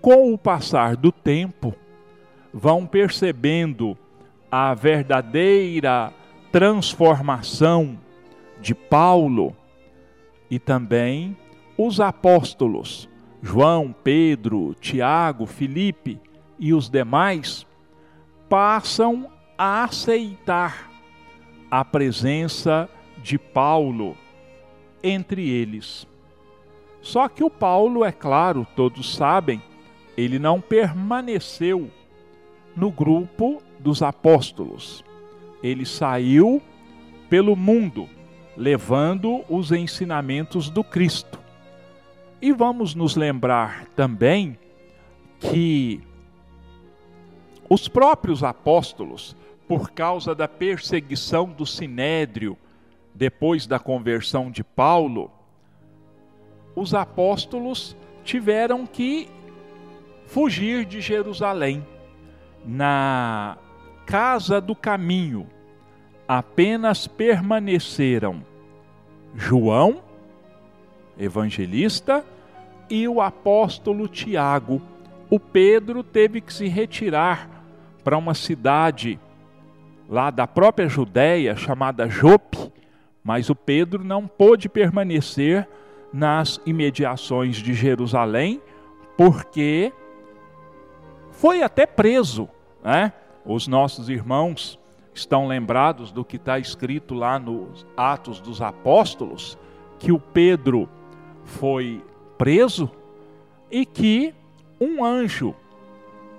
[0.00, 1.74] com o passar do tempo,
[2.52, 3.96] vão percebendo
[4.50, 6.12] a verdadeira
[6.50, 7.98] transformação
[8.60, 9.54] de Paulo
[10.50, 11.36] e também
[11.76, 13.08] os apóstolos,
[13.40, 16.20] João, Pedro, Tiago, Filipe
[16.58, 17.66] e os demais,
[18.48, 20.88] passam a aceitar
[21.68, 22.88] a presença
[23.22, 24.16] de Paulo
[25.02, 26.06] entre eles.
[27.02, 29.60] Só que o Paulo, é claro, todos sabem,
[30.16, 31.90] ele não permaneceu
[32.74, 35.04] no grupo dos apóstolos.
[35.62, 36.62] Ele saiu
[37.28, 38.08] pelo mundo,
[38.56, 41.38] levando os ensinamentos do Cristo.
[42.40, 44.56] E vamos nos lembrar também
[45.40, 46.00] que
[47.68, 49.36] os próprios apóstolos,
[49.68, 52.56] por causa da perseguição do sinédrio,
[53.14, 55.30] depois da conversão de Paulo,
[56.74, 57.94] os apóstolos
[58.24, 59.28] tiveram que
[60.26, 61.86] fugir de Jerusalém.
[62.64, 63.58] Na
[64.06, 65.46] casa do caminho,
[66.26, 68.42] apenas permaneceram
[69.34, 70.02] João,
[71.18, 72.24] evangelista,
[72.88, 74.80] e o apóstolo Tiago.
[75.28, 77.50] O Pedro teve que se retirar
[78.02, 79.18] para uma cidade
[80.08, 82.72] lá da própria Judéia chamada Jope,
[83.22, 85.68] mas o Pedro não pôde permanecer
[86.12, 88.62] nas imediações de Jerusalém,
[89.16, 89.92] porque
[91.30, 92.48] foi até preso.
[92.82, 93.12] Né?
[93.44, 94.78] Os nossos irmãos
[95.12, 99.58] estão lembrados do que está escrito lá nos Atos dos Apóstolos,
[99.98, 100.88] que o Pedro
[101.44, 102.02] foi
[102.38, 102.90] preso
[103.70, 104.34] e que
[104.80, 105.54] um anjo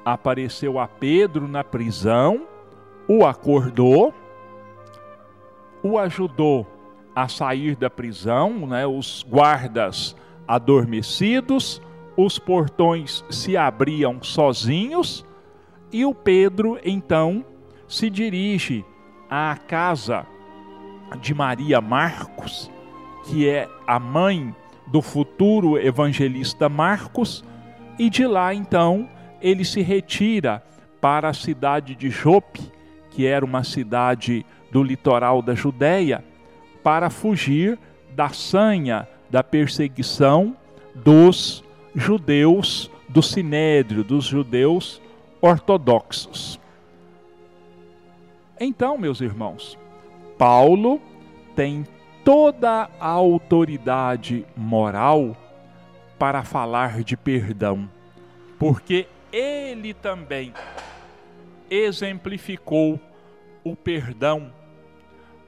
[0.03, 2.47] apareceu a Pedro na prisão,
[3.12, 4.14] o acordou,
[5.82, 6.68] o ajudou
[7.16, 10.16] a sair da prisão, né, os guardas
[10.47, 11.82] adormecidos,
[12.16, 15.26] os portões se abriam sozinhos
[15.91, 17.43] e o Pedro então
[17.88, 18.86] se dirige
[19.28, 20.28] à casa
[21.20, 22.70] de Maria Marcos,
[23.26, 24.55] que é a mãe
[24.86, 27.43] do futuro evangelista Marcos,
[27.97, 29.10] e de lá então
[29.41, 30.64] ele se retira
[31.01, 32.78] para a cidade de Jope,
[33.12, 36.24] que era uma cidade do litoral da Judéia,
[36.84, 37.78] para fugir
[38.16, 40.55] da sanha da perseguição
[40.95, 41.64] dos
[41.95, 45.01] judeus do Sinédrio, dos judeus
[45.41, 46.60] ortodoxos.
[48.60, 49.78] Então, meus irmãos,
[50.38, 51.01] Paulo
[51.55, 51.86] tem
[52.24, 55.36] toda a autoridade moral
[56.18, 57.89] para falar de perdão,
[58.57, 60.53] porque ele também
[61.70, 62.99] exemplificou
[63.63, 64.53] o perdão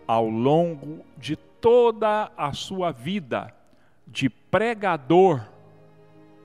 [0.08, 3.54] ao longo de toda a sua vida
[4.08, 5.48] de pregador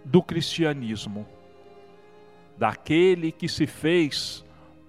[0.04, 1.26] do cristianismo,
[2.56, 4.44] daquele que se fez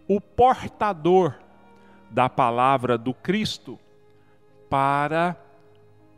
[0.07, 1.35] o portador
[2.09, 3.79] da palavra do Cristo
[4.69, 5.35] para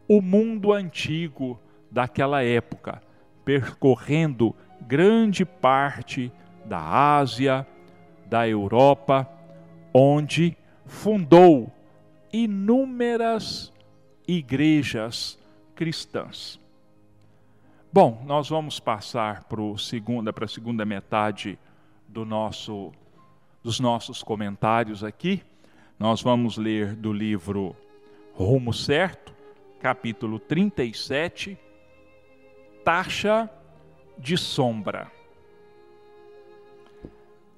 [0.08, 1.60] o mundo antigo
[1.90, 3.02] daquela época,
[3.46, 6.32] percorrendo grande parte
[6.66, 6.80] da
[7.18, 7.66] Ásia,
[8.30, 9.28] da Europa,
[9.94, 10.56] onde
[10.86, 11.72] fundou
[12.32, 13.74] inúmeras
[14.28, 15.40] igrejas
[15.76, 16.60] cristãs.
[17.92, 21.58] Bom, nós vamos passar para segunda, a segunda metade
[22.08, 22.92] do nosso,
[23.64, 25.42] dos nossos comentários aqui.
[25.98, 27.76] Nós vamos ler do livro
[28.36, 29.34] Rumo Certo,
[29.82, 31.58] capítulo 37,
[32.86, 33.50] Taxa
[34.20, 35.19] de Sombra.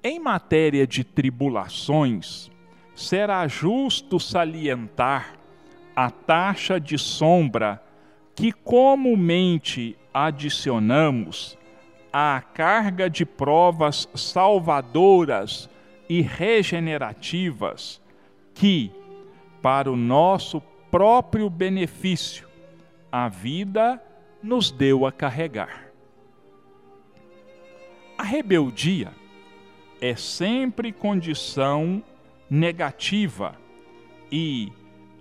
[0.04, 2.50] Em matéria de tribulações,
[2.92, 5.38] será justo salientar
[5.94, 7.80] a taxa de sombra
[8.34, 11.56] que comumente adicionamos
[12.12, 15.70] à carga de provas salvadoras
[16.08, 18.02] e regenerativas
[18.54, 18.90] que,
[19.62, 22.48] para o nosso próprio benefício,
[23.10, 24.02] a vida
[24.42, 25.92] nos deu a carregar.
[28.18, 29.21] A rebeldia
[30.02, 32.02] é sempre condição
[32.50, 33.54] negativa
[34.32, 34.72] e,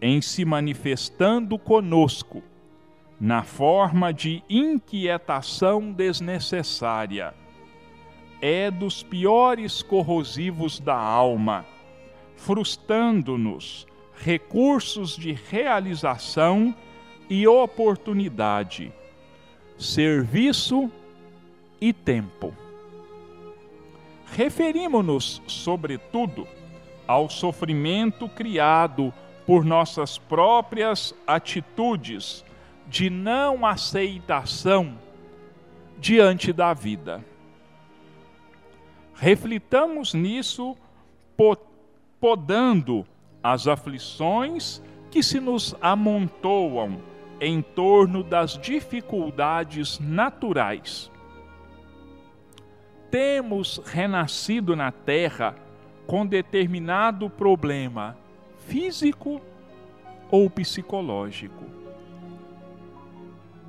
[0.02, 2.42] em se manifestando conosco,
[3.20, 7.32] na forma de inquietação desnecessária,
[8.42, 11.64] é dos piores corrosivos da alma,
[12.36, 16.76] frustrando-nos recursos de realização
[17.30, 18.92] e oportunidade,
[19.78, 20.92] serviço
[21.80, 22.52] e tempo.
[24.32, 26.48] Referimos-nos, sobretudo,
[27.06, 29.14] ao sofrimento criado
[29.46, 32.46] por nossas próprias atitudes
[32.88, 34.98] de não aceitação
[36.00, 37.24] diante da vida.
[39.16, 40.78] Reflitamos nisso
[42.20, 43.06] podando
[43.44, 47.02] as aflições que se nos amontoam
[47.42, 51.12] em torno das dificuldades naturais.
[53.12, 55.54] Temos renascido na Terra
[56.08, 58.18] com determinado problema
[58.68, 59.42] físico
[60.32, 61.66] ou psicológico.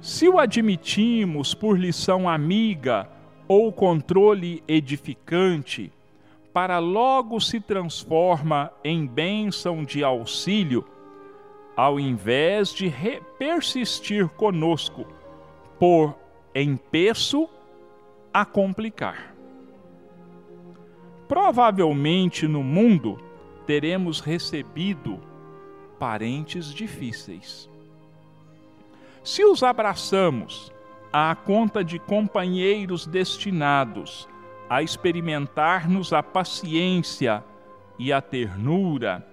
[0.00, 3.08] Se o admitimos por lição amiga
[3.48, 5.92] ou controle edificante,
[6.52, 10.84] para logo se transforma em bênção de auxílio,
[11.76, 12.92] ao invés de
[13.38, 15.04] persistir conosco
[15.80, 16.16] por
[16.54, 17.48] empeço
[18.32, 19.31] a complicar.
[21.32, 23.18] Provavelmente no mundo
[23.66, 25.18] teremos recebido
[25.98, 27.70] parentes difíceis.
[29.24, 30.70] Se os abraçamos
[31.10, 34.28] à conta de companheiros destinados
[34.68, 37.42] a experimentar-nos a paciência
[37.98, 39.26] e a ternura,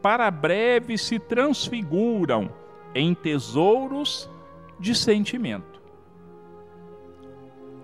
[0.00, 2.48] para breve se transfiguram
[2.94, 4.30] em tesouros
[4.78, 5.82] de sentimento.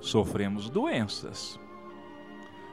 [0.01, 1.66] Sofremos doenças.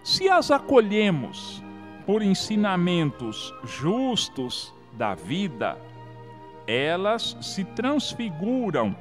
[0.04, 1.64] Se as acolhemos
[2.06, 5.78] por ensinamentos justos da vida,
[6.68, 8.94] elas se transfiguram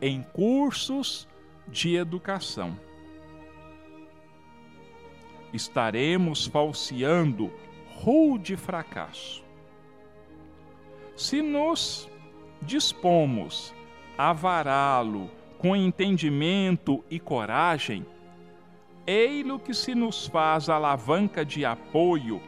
[0.00, 1.28] em cursos
[1.68, 2.74] de educação.
[5.52, 7.52] Estaremos falseando
[7.96, 9.44] rude fracasso.
[11.14, 12.08] Se nos
[12.62, 13.74] dispomos
[14.16, 18.06] a vará-lo com entendimento e coragem,
[19.10, 22.40] ei-lo que se nos faz alavanca de apoio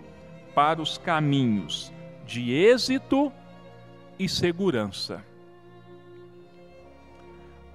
[0.54, 1.92] para os caminhos
[2.24, 3.32] de êxito
[4.16, 5.24] e segurança.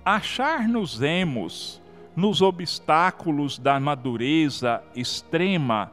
[0.05, 1.81] Achar-nos-emos
[2.15, 5.91] nos obstáculos da madureza extrema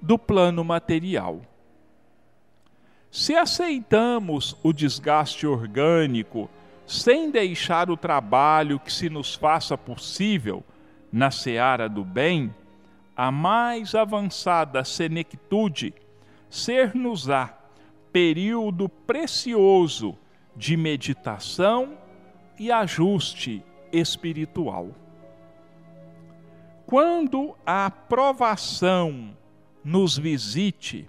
[0.00, 1.40] do plano material.
[3.10, 6.48] Se aceitamos o desgaste orgânico
[6.86, 10.62] sem deixar o trabalho que se nos faça possível
[11.10, 12.54] na seara do bem,
[13.16, 15.94] a mais avançada senectude
[16.48, 17.54] ser-nos-á
[18.12, 20.16] período precioso
[20.56, 21.98] de meditação
[22.58, 24.90] e ajuste espiritual.
[26.86, 29.36] Quando a provação
[29.84, 31.08] nos visite,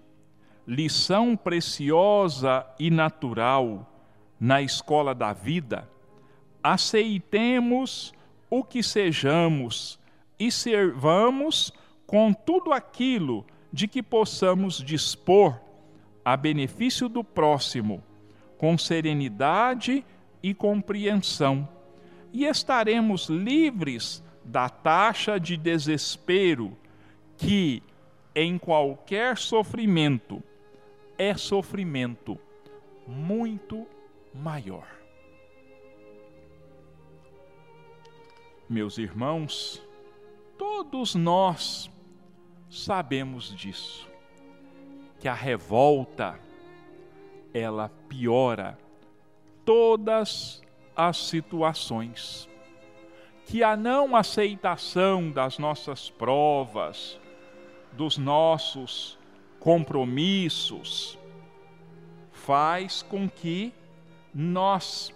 [0.67, 3.89] lição preciosa e natural
[4.39, 5.89] na escola da vida,
[6.61, 8.13] aceitemos
[8.49, 9.99] o que sejamos
[10.39, 11.71] e servamos
[12.07, 15.59] com tudo aquilo de que possamos dispor
[16.25, 18.03] a benefício do próximo,
[18.57, 20.03] com serenidade
[20.41, 21.67] e compreensão,
[22.33, 26.77] e estaremos livres da taxa de desespero
[27.37, 27.83] que,
[28.35, 30.43] em qualquer sofrimento,
[31.17, 32.37] é sofrimento
[33.07, 33.85] muito
[34.33, 34.98] maior.
[38.69, 39.81] Meus irmãos,
[40.55, 41.89] todos nós
[42.69, 44.07] sabemos disso,
[45.19, 46.39] que a revolta
[47.51, 48.77] ela piora
[49.65, 50.61] todas
[50.95, 52.47] as situações,
[53.47, 57.19] que a não aceitação das nossas provas,
[57.93, 59.17] dos nossos
[59.59, 61.17] compromissos,
[62.31, 63.73] faz com que
[64.31, 65.11] nós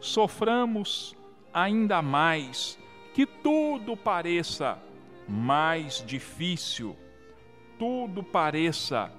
[0.00, 1.16] soframos
[1.52, 2.78] ainda mais,
[3.14, 4.78] que tudo pareça
[5.28, 6.96] mais difícil,
[7.78, 9.12] tudo pareça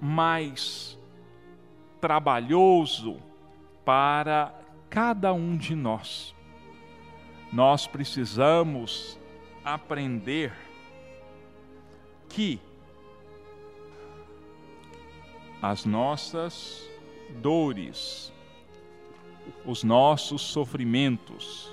[0.00, 0.98] mais
[2.00, 3.18] trabalhoso
[3.84, 4.52] para
[4.90, 6.34] cada um de nós.
[7.52, 9.18] Nós precisamos
[9.64, 10.52] aprender
[12.28, 12.60] que
[15.60, 16.90] as nossas
[17.40, 18.32] dores,
[19.64, 21.70] os nossos sofrimentos.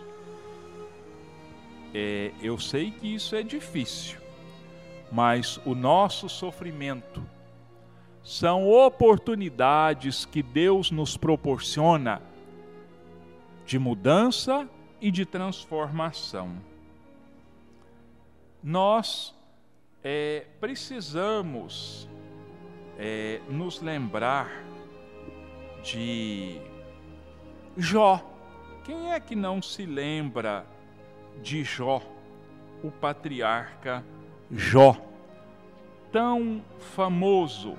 [1.93, 4.19] É, eu sei que isso é difícil,
[5.11, 7.23] mas o nosso sofrimento
[8.23, 12.21] são oportunidades que Deus nos proporciona
[13.65, 14.69] de mudança
[15.01, 16.57] e de transformação.
[18.63, 19.33] Nós
[20.03, 22.07] é, precisamos
[22.97, 24.49] é, nos lembrar
[25.81, 26.61] de
[27.79, 28.21] Jó.
[28.83, 30.65] Quem é que não se lembra
[31.41, 32.01] de Jó,
[32.83, 34.03] o patriarca
[34.51, 34.97] Jó,
[36.11, 37.77] tão famoso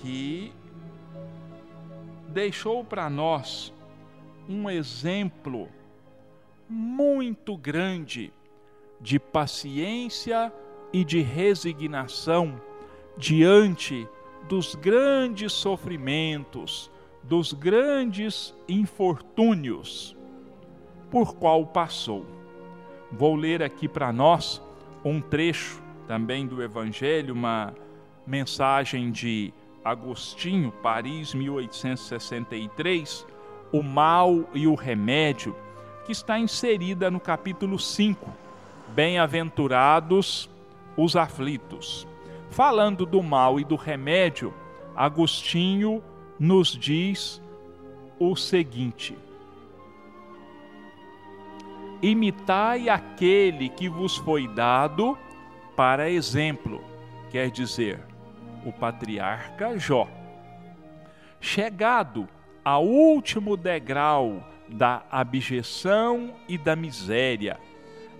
[0.00, 0.52] que
[2.28, 3.72] deixou para nós
[4.48, 5.68] um exemplo
[6.68, 8.32] muito grande
[9.00, 10.52] de paciência
[10.92, 12.60] e de resignação
[13.16, 14.08] diante
[14.48, 16.90] dos grandes sofrimentos,
[17.24, 20.16] dos grandes infortúnios
[21.10, 22.26] por qual passou.
[23.10, 24.60] Vou ler aqui para nós
[25.04, 27.74] um trecho também do Evangelho, uma
[28.26, 29.52] mensagem de
[29.84, 33.26] Agostinho, Paris, 1863,
[33.72, 35.54] O Mal e o Remédio,
[36.04, 38.30] que está inserida no capítulo 5,
[38.94, 40.50] Bem-aventurados
[40.96, 42.06] os aflitos.
[42.50, 44.54] Falando do mal e do remédio,
[44.94, 46.02] Agostinho
[46.38, 47.40] nos diz
[48.18, 49.16] o seguinte:
[52.02, 55.16] Imitai aquele que vos foi dado
[55.74, 56.82] para exemplo,
[57.30, 58.00] quer dizer,
[58.64, 60.08] o patriarca Jó.
[61.40, 62.28] Chegado
[62.64, 67.58] ao último degrau da abjeção e da miséria,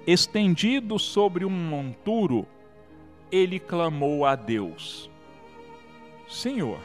[0.07, 2.47] estendido sobre um monturo,
[3.33, 5.11] ele clamou a Deus:
[6.29, 6.81] Senhor,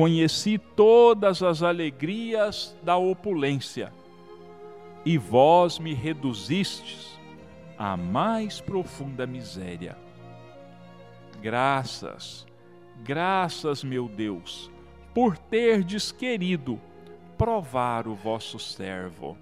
[0.00, 3.92] conheci todas as alegrias da opulência,
[5.04, 7.20] e vós me reduzistes
[7.76, 9.98] à mais profunda miséria.
[11.42, 12.46] Graças,
[13.04, 14.70] graças, meu Deus,
[15.12, 16.80] por terdes querido
[17.36, 19.36] provar o vosso servo.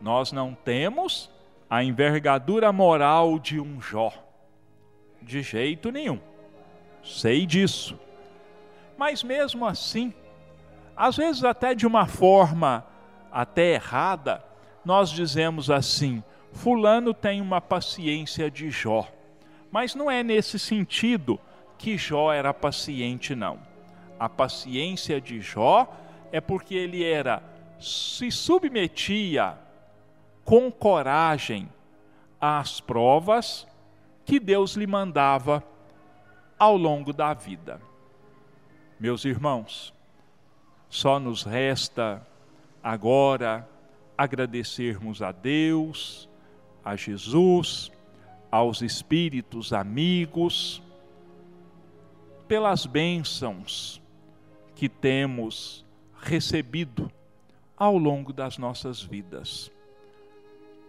[0.00, 1.30] Nós não temos
[1.68, 4.10] a envergadura moral de um Jó.
[5.20, 6.18] De jeito nenhum.
[7.02, 7.98] Sei disso.
[8.96, 10.12] Mas mesmo assim,
[10.96, 12.84] às vezes até de uma forma
[13.30, 14.44] até errada,
[14.84, 16.22] nós dizemos assim:
[16.52, 19.06] fulano tem uma paciência de Jó.
[19.70, 21.40] Mas não é nesse sentido
[21.76, 23.58] que Jó era paciente não.
[24.18, 25.92] A paciência de Jó
[26.30, 27.42] é porque ele era
[27.80, 29.58] se submetia
[30.44, 31.68] com coragem
[32.40, 33.66] às provas
[34.24, 35.62] que Deus lhe mandava
[36.58, 37.80] ao longo da vida.
[38.98, 39.92] Meus irmãos,
[40.88, 42.24] só nos resta
[42.82, 43.68] agora
[44.16, 46.28] agradecermos a Deus,
[46.84, 47.90] a Jesus,
[48.50, 50.80] aos espíritos amigos,
[52.46, 54.00] pelas bênçãos
[54.76, 55.84] que temos
[56.20, 57.10] recebido
[57.76, 59.72] ao longo das nossas vidas.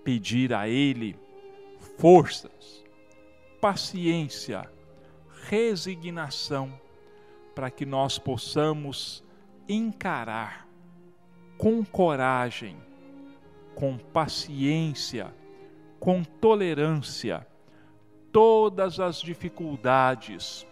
[0.04, 1.18] Pedir a Ele
[1.98, 2.84] forças,
[3.60, 4.70] paciência,
[5.50, 6.80] resignação,
[7.56, 9.24] para que nós possamos
[9.68, 10.68] encarar
[11.58, 12.78] com coragem,
[13.74, 15.34] com paciência,
[16.00, 17.48] com tolerância,
[18.32, 20.68] todas as dificuldades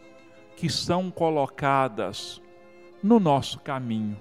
[0.57, 2.41] que são colocadas
[3.01, 4.19] no nosso caminho.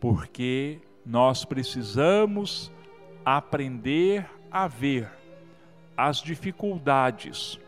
[0.00, 2.70] Porque nós precisamos
[3.24, 5.08] aprender a ver
[5.96, 7.58] as dificuldades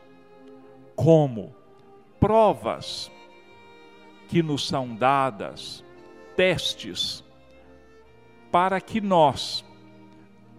[0.94, 1.55] como
[2.18, 3.11] provas
[4.28, 5.84] que nos são dadas,
[6.36, 7.24] testes,
[8.50, 9.64] para que nós,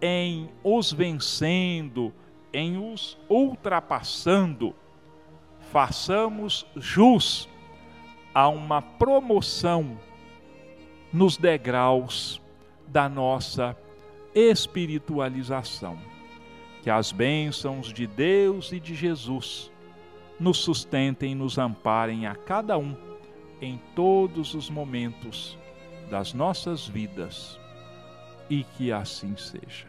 [0.00, 2.12] em os vencendo,
[2.52, 4.74] em os ultrapassando,
[5.72, 7.48] façamos jus
[8.34, 9.98] a uma promoção
[11.12, 12.40] nos degraus
[12.86, 13.76] da nossa
[14.34, 15.98] espiritualização.
[16.82, 19.70] Que as bênçãos de Deus e de Jesus
[20.38, 22.94] nos sustentem e nos amparem a cada um
[23.60, 25.58] em todos os momentos
[26.10, 27.58] das nossas vidas
[28.48, 29.86] e que assim seja.